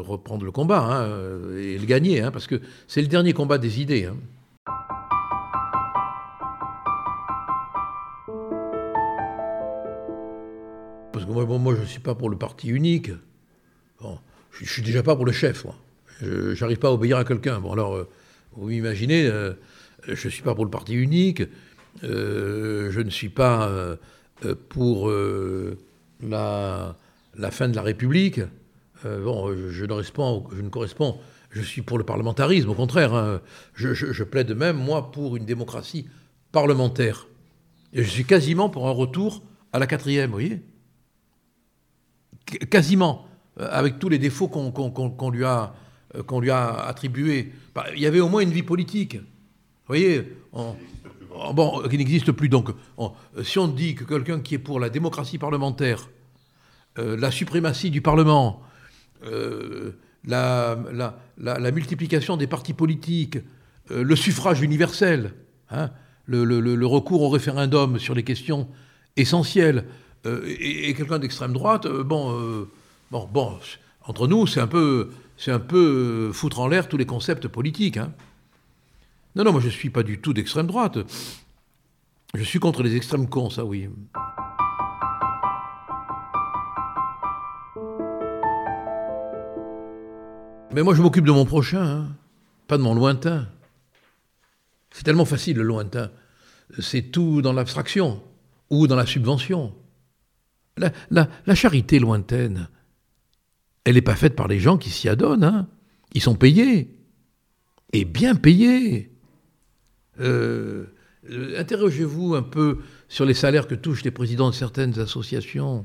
reprendre 0.00 0.44
le 0.44 0.52
combat 0.52 0.80
hein, 0.80 1.56
et 1.56 1.78
le 1.78 1.86
gagner, 1.86 2.20
hein, 2.20 2.30
parce 2.30 2.46
que 2.46 2.60
c'est 2.86 3.02
le 3.02 3.08
dernier 3.08 3.32
combat 3.32 3.58
des 3.58 3.80
idées. 3.80 4.06
Hein. 4.06 4.16
Parce 11.12 11.24
que 11.26 11.30
moi, 11.30 11.74
je 11.74 11.80
ne 11.80 11.86
suis 11.86 12.00
pas 12.00 12.14
pour 12.14 12.30
le 12.30 12.36
parti 12.36 12.68
unique. 12.68 13.10
Je 14.52 14.64
ne 14.64 14.68
suis 14.68 14.82
déjà 14.82 15.02
pas 15.02 15.16
pour 15.16 15.24
le 15.24 15.32
chef, 15.32 15.64
moi. 15.64 15.74
Je 16.20 16.58
n'arrive 16.60 16.78
pas 16.78 16.88
à 16.88 16.92
obéir 16.92 17.16
à 17.16 17.24
quelqu'un. 17.24 17.58
Bon, 17.60 17.72
alors, 17.72 17.94
euh, 17.94 18.08
vous 18.52 18.70
imaginez, 18.70 19.26
euh, 19.26 19.54
je 20.06 20.12
ne 20.12 20.30
suis 20.30 20.42
pas 20.42 20.54
pour 20.54 20.64
le 20.64 20.70
parti 20.70 20.94
unique, 20.94 21.40
euh, 21.40 21.46
je 22.02 23.00
ne 23.00 23.10
suis 23.10 23.28
pas 23.28 23.70
pour 24.68 25.10
la, 26.22 26.96
fin 27.50 27.68
de 27.68 27.76
la 27.76 27.82
République. 27.82 28.40
bon, 29.04 29.54
je, 29.70 29.84
ne 29.84 29.92
réponds, 29.92 30.46
je 30.54 30.60
ne 30.60 30.68
corresponds, 30.68 31.18
je 31.50 31.60
suis 31.62 31.82
pour 31.82 31.98
le 31.98 32.04
parlementarisme, 32.04 32.70
au 32.70 32.74
contraire. 32.74 33.14
Hein. 33.14 33.40
Je, 33.74 34.24
plaide 34.24 34.52
même, 34.56 34.76
moi, 34.76 35.10
pour 35.10 35.36
une 35.36 35.44
démocratie 35.44 36.08
parlementaire. 36.50 37.28
Je 37.92 38.02
suis 38.02 38.24
quasiment 38.24 38.68
pour 38.70 38.88
un 38.88 38.92
retour 38.92 39.42
à 39.72 39.78
la 39.78 39.86
quatrième, 39.86 40.30
vous 40.30 40.36
voyez 40.36 40.62
Quasiment, 42.70 43.26
avec 43.58 43.98
tous 43.98 44.08
les 44.08 44.18
défauts 44.18 44.48
qu'on 44.48 45.30
lui 45.30 45.44
a 45.44 45.74
euh, 46.16 46.40
lui 46.40 46.50
a 46.50 46.86
attribué. 46.86 47.52
Bah, 47.74 47.86
il 47.94 48.00
y 48.00 48.06
avait 48.06 48.20
au 48.20 48.28
moins 48.28 48.42
une 48.42 48.50
vie 48.50 48.62
politique. 48.62 49.16
Vous 49.16 49.88
voyez 49.88 50.36
Bon, 51.54 51.82
qui 51.88 51.98
n'existe 51.98 52.32
plus. 52.32 52.48
Donc, 52.48 52.70
si 53.42 53.58
on 53.58 53.68
dit 53.68 53.94
que 53.94 54.04
quelqu'un 54.04 54.40
qui 54.40 54.54
est 54.54 54.58
pour 54.58 54.80
la 54.80 54.88
démocratie 54.88 55.38
parlementaire, 55.38 56.08
euh, 56.98 57.16
la 57.16 57.30
suprématie 57.30 57.90
du 57.90 58.00
Parlement, 58.00 58.62
euh, 59.24 59.92
la, 60.24 60.76
multiplication 61.72 62.36
des 62.36 62.46
partis 62.46 62.74
politiques, 62.74 63.38
le 63.90 64.16
suffrage 64.16 64.60
universel, 64.62 65.34
hein, 65.70 65.90
le, 66.26 66.84
recours 66.86 67.22
au 67.22 67.28
référendum 67.28 67.98
sur 67.98 68.14
les 68.14 68.22
questions 68.22 68.68
essentielles, 69.16 69.86
et, 70.24 70.94
quelqu'un 70.94 71.18
d'extrême 71.18 71.52
droite, 71.52 71.88
bon, 71.88 72.66
bon, 73.10 73.58
entre 74.04 74.28
nous, 74.28 74.46
c'est 74.46 74.60
un 74.60 74.68
peu 74.68 75.10
c'est 75.36 75.50
un 75.50 75.58
peu 75.58 76.28
euh, 76.28 76.32
foutre 76.32 76.60
en 76.60 76.68
l'air 76.68 76.88
tous 76.88 76.96
les 76.96 77.04
concepts 77.04 77.48
politiques. 77.48 77.96
Hein. 77.96 78.12
Non, 79.34 79.44
non, 79.44 79.52
moi 79.52 79.60
je 79.60 79.66
ne 79.66 79.72
suis 79.72 79.90
pas 79.90 80.02
du 80.02 80.20
tout 80.20 80.32
d'extrême 80.32 80.66
droite. 80.66 80.98
Je 82.34 82.42
suis 82.42 82.58
contre 82.58 82.82
les 82.82 82.96
extrêmes 82.96 83.28
cons, 83.28 83.50
ça 83.50 83.64
oui. 83.64 83.88
Mais 90.74 90.82
moi 90.82 90.94
je 90.94 91.02
m'occupe 91.02 91.26
de 91.26 91.32
mon 91.32 91.44
prochain, 91.44 91.84
hein. 91.84 92.16
pas 92.66 92.78
de 92.78 92.82
mon 92.82 92.94
lointain. 92.94 93.48
C'est 94.90 95.04
tellement 95.04 95.24
facile 95.24 95.56
le 95.58 95.62
lointain. 95.62 96.10
C'est 96.78 97.10
tout 97.10 97.42
dans 97.42 97.52
l'abstraction 97.52 98.22
ou 98.70 98.86
dans 98.86 98.96
la 98.96 99.06
subvention. 99.06 99.74
la 101.10 101.54
charité 101.54 101.98
lointaine, 101.98 102.68
elle 103.84 103.94
n'est 103.94 104.02
pas 104.02 104.16
faite 104.16 104.36
par 104.36 104.48
les 104.48 104.60
gens 104.60 104.78
qui 104.78 104.90
s'y 104.90 105.08
adonnent. 105.08 105.44
Hein. 105.44 105.68
Ils 106.14 106.22
sont 106.22 106.34
payés. 106.34 106.96
Et 107.92 108.04
bien 108.04 108.34
payés. 108.34 109.11
Euh, 110.22 110.84
euh, 111.30 111.60
interrogez-vous 111.60 112.34
un 112.34 112.42
peu 112.42 112.78
sur 113.08 113.24
les 113.24 113.34
salaires 113.34 113.66
que 113.66 113.74
touchent 113.74 114.04
les 114.04 114.10
présidents 114.10 114.50
de 114.50 114.54
certaines 114.54 114.98
associations. 114.98 115.84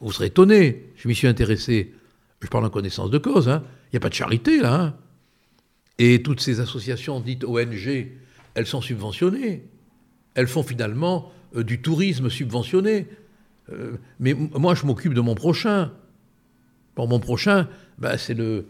Vous 0.00 0.12
serez 0.12 0.26
étonné. 0.26 0.90
Je 0.96 1.08
m'y 1.08 1.14
suis 1.14 1.26
intéressé. 1.26 1.94
Je 2.40 2.48
parle 2.48 2.64
en 2.64 2.70
connaissance 2.70 3.10
de 3.10 3.18
cause. 3.18 3.48
Hein. 3.48 3.62
Il 3.86 3.94
n'y 3.94 3.96
a 3.98 4.00
pas 4.00 4.08
de 4.08 4.14
charité 4.14 4.60
là. 4.60 4.80
Hein. 4.80 4.94
Et 5.98 6.22
toutes 6.22 6.40
ces 6.40 6.60
associations 6.60 7.20
dites 7.20 7.44
ONG, 7.44 8.08
elles 8.54 8.66
sont 8.66 8.80
subventionnées. 8.80 9.64
Elles 10.34 10.46
font 10.46 10.62
finalement 10.62 11.32
euh, 11.56 11.64
du 11.64 11.80
tourisme 11.80 12.30
subventionné. 12.30 13.06
mais 14.18 14.32
moi, 14.34 14.74
je 14.74 14.86
m'occupe 14.86 15.12
de 15.12 15.20
mon 15.20 15.34
prochain. 15.34 15.92
Pour 16.94 17.06
mon 17.06 17.20
prochain, 17.20 17.68
bah, 17.98 18.16
c'est 18.18 18.34
le, 18.34 18.66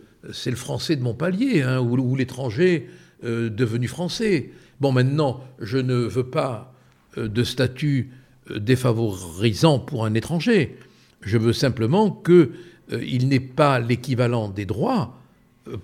français 0.55 0.97
de 0.97 1.03
Montpellier, 1.03 1.63
hein, 1.63 1.81
ou, 1.81 2.17
l'étranger 2.17 2.89
euh, 3.25 3.51
devenu 3.51 3.89
français. 3.89 4.51
Bon, 4.81 4.93
maintenant, 4.93 5.43
je 5.61 5.79
ne 5.79 5.95
veux 5.95 6.29
pas 6.31 6.73
euh, 7.17 7.29
de 7.29 7.43
statut 7.43 8.11
euh, 8.51 8.61
défavorisant 8.61 9.81
pour 9.81 10.05
un 10.05 10.15
étranger. 10.15 10.77
Je 11.23 11.37
veux 11.37 11.53
simplement 11.53 12.11
qu'il 12.11 13.29
n'ait 13.29 13.41
pas 13.41 13.81
l'équivalent 13.81 14.49
des 14.49 14.67
droits 14.67 15.19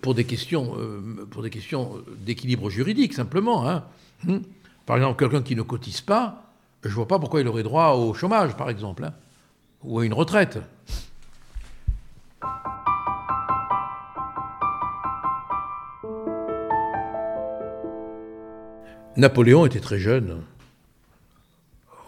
pour 0.01 0.15
des 0.15 0.25
questions, 0.25 0.75
pour 1.31 1.43
des 1.43 1.51
questions 1.51 2.03
d'équilibre 2.25 2.71
juridique 2.71 3.13
simplement. 3.13 3.69
Hein. 3.69 3.85
Hmm. 4.23 4.39
Par 4.87 4.97
exemple, 4.97 5.19
quelqu'un 5.19 5.43
qui 5.43 5.57
ne 5.57 5.63
cotise 5.63 6.01
pas, 6.01 6.53
je 6.85 6.89
ne 6.91 6.95
vois 6.95 7.09
pas 7.09 7.19
pourquoi 7.19 7.41
il 7.41 7.49
aurait 7.49 7.65
droit 7.65 7.95
au 7.95 8.15
chômage, 8.15 8.57
par 8.57 8.71
exemple, 8.71 9.05
hein, 9.05 9.13
ou 9.83 9.99
à 9.99 10.07
une 10.07 10.15
retraite. 10.15 10.59
Napoléon 19.17 19.67
était 19.67 19.81
très 19.81 19.99
jeune. 19.99 20.43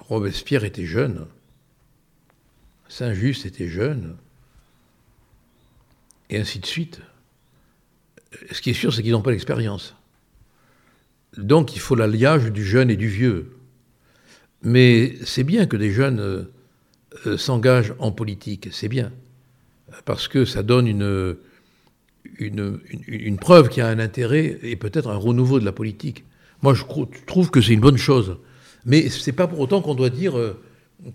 Robespierre 0.08 0.64
était 0.64 0.86
jeune. 0.86 1.26
Saint-Just 2.88 3.46
était 3.46 3.68
jeune. 3.68 4.16
Et 6.30 6.38
ainsi 6.38 6.58
de 6.58 6.66
suite. 6.66 7.00
Ce 8.50 8.60
qui 8.60 8.70
est 8.70 8.74
sûr, 8.74 8.92
c'est 8.92 9.02
qu'ils 9.02 9.12
n'ont 9.12 9.22
pas 9.22 9.30
l'expérience. 9.30 9.94
Donc 11.36 11.76
il 11.76 11.80
faut 11.80 11.94
l'alliage 11.94 12.52
du 12.52 12.64
jeune 12.64 12.90
et 12.90 12.96
du 12.96 13.08
vieux. 13.08 13.56
Mais 14.62 15.14
c'est 15.24 15.44
bien 15.44 15.66
que 15.66 15.76
des 15.76 15.92
jeunes 15.92 16.48
euh, 17.26 17.36
s'engagent 17.36 17.94
en 17.98 18.10
politique, 18.10 18.68
c'est 18.72 18.88
bien. 18.88 19.12
Parce 20.04 20.28
que 20.28 20.44
ça 20.44 20.62
donne 20.62 20.86
une, 20.88 21.36
preuve 23.38 23.68
qu'il 23.68 23.78
y 23.78 23.86
a 23.86 23.88
un 23.88 23.98
intérêt 23.98 24.58
et 24.62 24.76
peut-être 24.76 25.08
un 25.08 25.16
renouveau 25.16 25.60
de 25.60 25.64
la 25.64 25.72
politique. 25.72 26.24
Moi, 26.62 26.74
je 26.74 26.84
trouve 27.26 27.50
que 27.50 27.60
c'est 27.60 27.72
une 27.72 27.80
bonne 27.80 27.98
chose. 27.98 28.38
Mais 28.84 29.08
ce 29.08 29.28
n'est 29.28 29.34
pas 29.34 29.46
pour 29.46 29.60
autant 29.60 29.82
qu'on 29.82 29.94
doit 29.94 30.10
dire, 30.10 30.38
euh, 30.38 30.60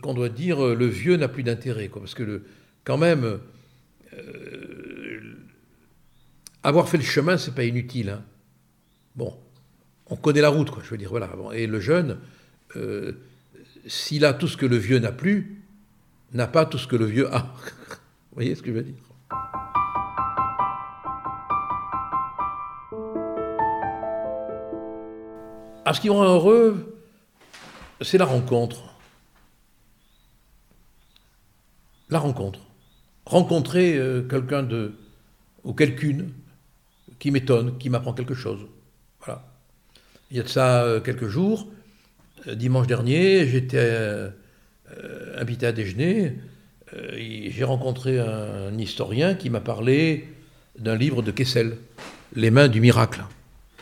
qu'on 0.02 0.14
doit 0.14 0.30
dire 0.30 0.64
euh, 0.64 0.76
le 0.76 0.86
vieux 0.88 1.16
n'a 1.16 1.28
plus 1.28 1.44
d'intérêt. 1.44 1.90
Parce 1.90 2.14
que, 2.14 2.24
le, 2.24 2.44
quand 2.84 2.98
même, 2.98 3.40
euh, 4.14 5.22
avoir 6.64 6.90
fait 6.90 6.98
le 6.98 7.04
chemin, 7.04 7.38
c'est 7.38 7.56
pas 7.56 7.64
inutile. 7.64 8.10
Hein. 8.10 8.24
Bon, 9.16 9.34
on 10.08 10.16
connaît 10.16 10.42
la 10.42 10.50
route, 10.50 10.70
quoi, 10.70 10.84
je 10.84 10.90
veux 10.90 10.98
dire. 10.98 11.10
Voilà. 11.10 11.30
Et 11.54 11.66
le 11.66 11.80
jeune, 11.80 12.18
s'il 13.88 14.26
a 14.26 14.34
tout 14.34 14.48
ce 14.48 14.58
que 14.58 14.66
le 14.66 14.78
vieux 14.78 15.00
n'a 15.00 15.12
plus, 15.12 15.64
n'a 16.34 16.48
pas 16.48 16.66
tout 16.66 16.78
ce 16.78 16.88
que 16.88 16.96
le 16.96 17.06
vieux 17.06 17.34
a. 17.34 17.40
Vous 18.32 18.36
voyez 18.36 18.56
ce 18.56 18.62
que 18.62 18.68
je 18.68 18.74
veux 18.74 18.84
dire? 18.84 19.11
Ce 25.94 26.00
qui 26.00 26.10
rend 26.10 26.24
heureux, 26.24 26.98
c'est 28.02 28.18
la 28.18 28.26
rencontre. 28.26 28.96
La 32.10 32.20
rencontre. 32.20 32.60
Rencontrer 33.26 33.98
euh, 33.98 34.22
quelqu'un 34.22 34.64
de, 34.64 34.94
ou 35.64 35.74
quelqu'une 35.74 36.32
qui 37.20 37.32
m'étonne, 37.32 37.78
qui 37.78 37.90
m'apprend 37.90 38.14
quelque 38.14 38.34
chose. 38.34 38.60
Voilà. 39.20 39.46
Il 40.30 40.38
y 40.38 40.40
a 40.40 40.44
de 40.44 40.48
ça 40.48 40.84
euh, 40.84 41.00
quelques 41.00 41.28
jours, 41.28 41.68
euh, 42.48 42.56
dimanche 42.56 42.88
dernier, 42.88 43.48
j'étais 43.48 44.32
invité 45.38 45.68
à 45.68 45.72
déjeuner. 45.72 46.38
J'ai 47.16 47.64
rencontré 47.64 48.20
un 48.20 48.78
historien 48.78 49.36
qui 49.36 49.50
m'a 49.50 49.62
parlé 49.62 50.28
d'un 50.78 50.98
livre 50.98 51.22
de 51.22 51.32
Kessel, 51.32 51.78
Les 52.36 52.52
mains 52.52 52.68
du 52.68 52.82
miracle. 52.82 53.24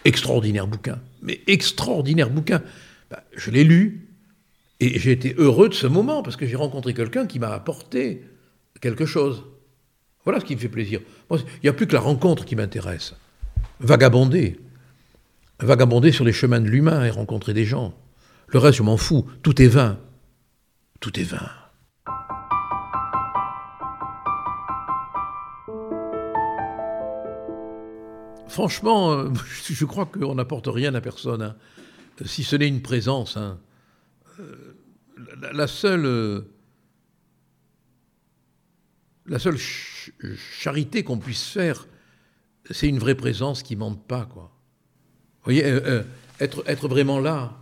Extraordinaire 0.05 0.67
bouquin, 0.67 0.99
mais 1.21 1.41
extraordinaire 1.47 2.29
bouquin. 2.29 2.61
Bah, 3.09 3.23
je 3.35 3.51
l'ai 3.51 3.63
lu 3.63 4.09
et 4.79 4.99
j'ai 4.99 5.11
été 5.11 5.35
heureux 5.37 5.69
de 5.69 5.73
ce 5.73 5.87
moment 5.87 6.23
parce 6.23 6.35
que 6.35 6.45
j'ai 6.45 6.55
rencontré 6.55 6.93
quelqu'un 6.93 7.25
qui 7.25 7.39
m'a 7.39 7.53
apporté 7.53 8.23
quelque 8.81 9.05
chose. 9.05 9.43
Voilà 10.23 10.39
ce 10.39 10.45
qui 10.45 10.55
me 10.55 10.59
fait 10.59 10.69
plaisir. 10.69 11.01
il 11.31 11.39
n'y 11.63 11.69
a 11.69 11.73
plus 11.73 11.87
que 11.87 11.93
la 11.93 11.99
rencontre 11.99 12.45
qui 12.45 12.55
m'intéresse. 12.55 13.15
Vagabonder. 13.79 14.59
Vagabonder 15.59 16.11
sur 16.11 16.25
les 16.25 16.33
chemins 16.33 16.61
de 16.61 16.67
l'humain 16.67 17.05
et 17.05 17.09
rencontrer 17.09 17.53
des 17.53 17.65
gens. 17.65 17.93
Le 18.47 18.59
reste, 18.59 18.77
je 18.77 18.83
m'en 18.83 18.97
fous. 18.97 19.25
Tout 19.43 19.61
est 19.61 19.67
vain. 19.67 19.99
Tout 20.99 21.19
est 21.19 21.23
vain. 21.23 21.49
Franchement, 28.59 29.13
euh, 29.13 29.29
je 29.69 29.85
crois 29.85 30.05
qu'on 30.05 30.35
n'apporte 30.35 30.67
rien 30.67 30.93
à 30.93 30.99
personne, 30.99 31.41
hein. 31.41 31.55
si 32.25 32.43
ce 32.43 32.57
n'est 32.57 32.67
une 32.67 32.81
présence. 32.81 33.37
Hein. 33.37 33.57
Euh, 34.41 34.75
la, 35.53 35.65
seule, 35.65 36.05
euh, 36.05 36.41
charité 40.35 41.05
qu'on 41.05 41.19
puisse 41.19 41.45
faire, 41.45 41.87
c'est 42.69 42.89
une 42.89 42.99
vraie 42.99 43.15
présence 43.15 43.63
qui 43.63 43.75
ne 43.75 43.79
mente 43.79 44.05
pas. 44.05 44.25
Quoi. 44.25 44.51
Vous 44.51 45.53
voyez, 45.53 45.63
être, 46.41 46.89
vraiment 46.89 47.21
là. 47.21 47.57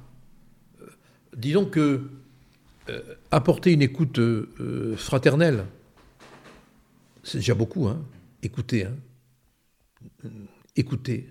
disons 1.35 1.65
que 1.65 2.09
apporter 3.29 3.71
une 3.71 3.83
écoute 3.83 4.19
fraternelle, 4.95 5.65
c'est 7.21 7.37
déjà 7.37 7.53
beaucoup, 7.53 7.87
hein. 7.87 8.03
écouter. 8.41 8.87
Écouter. 10.77 11.29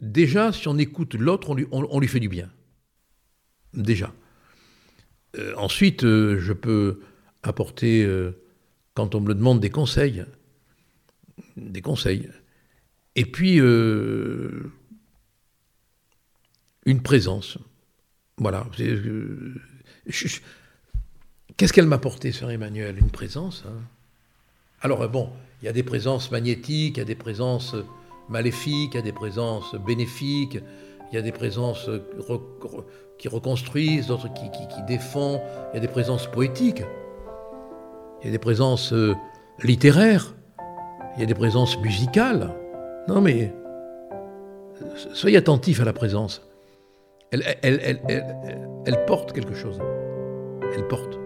Déjà, 0.00 0.52
si 0.52 0.68
on 0.68 0.78
écoute 0.78 1.14
l'autre, 1.14 1.50
on 1.70 2.00
lui, 2.00 2.08
fait 2.08 2.20
du 2.20 2.28
bien. 2.28 2.50
Déjà. 3.74 4.14
Euh, 5.36 5.54
ensuite, 5.56 6.04
euh, 6.04 6.38
je 6.38 6.52
peux 6.52 7.00
apporter, 7.42 8.04
euh, 8.04 8.40
quand 8.94 9.14
on 9.14 9.20
me 9.20 9.28
le 9.28 9.34
demande, 9.34 9.60
des 9.60 9.70
conseils. 9.70 10.24
Des 11.56 11.82
conseils. 11.82 12.30
Et 13.16 13.24
puis, 13.24 13.56
une 13.56 14.70
présence. 17.02 17.58
Voilà. 18.36 18.66
Qu'est-ce 21.56 21.72
qu'elle 21.72 21.86
m'a 21.86 21.96
apporté, 21.96 22.30
Sœur 22.30 22.52
Emmanuel 22.52 22.98
Une 22.98 23.10
présence. 23.10 23.64
Hein? 23.66 23.80
Alors, 24.80 25.08
bon, 25.08 25.32
il 25.60 25.66
y 25.66 25.68
a 25.68 25.72
des 25.72 25.82
présences 25.82 26.30
magnétiques, 26.30 26.96
il 26.96 27.00
y 27.00 27.02
a 27.02 27.06
des 27.06 27.14
présences 27.14 27.74
maléfiques, 28.28 28.92
il 28.94 28.96
y 28.96 29.00
a 29.00 29.02
des 29.02 29.12
présences 29.12 29.74
bénéfiques, 29.86 30.58
il 31.10 31.14
y 31.14 31.18
a 31.18 31.22
des 31.22 31.32
présences 31.32 31.90
qui 33.18 33.28
reconstruisent, 33.28 34.06
d'autres 34.06 34.32
qui, 34.32 34.82
défendent, 34.86 35.40
il 35.72 35.76
y 35.76 35.78
a 35.78 35.80
des 35.80 35.88
présences 35.88 36.26
poétiques, 36.26 36.82
il 38.20 38.26
y 38.26 38.28
a 38.28 38.32
des 38.32 38.38
présences 38.38 38.92
euh, 38.92 39.14
littéraires, 39.62 40.34
il 41.16 41.20
y 41.20 41.22
a 41.22 41.26
des 41.26 41.34
présences 41.34 41.78
musicales. 41.80 42.54
Non 43.08 43.20
mais, 43.20 43.52
soyez 45.14 45.38
attentifs 45.38 45.80
à 45.80 45.84
la 45.84 45.92
présence. 45.92 46.46
elle 47.32 49.04
porte 49.06 49.32
quelque 49.32 49.54
chose. 49.54 49.80
Elle 50.76 50.86
porte. 50.86 51.18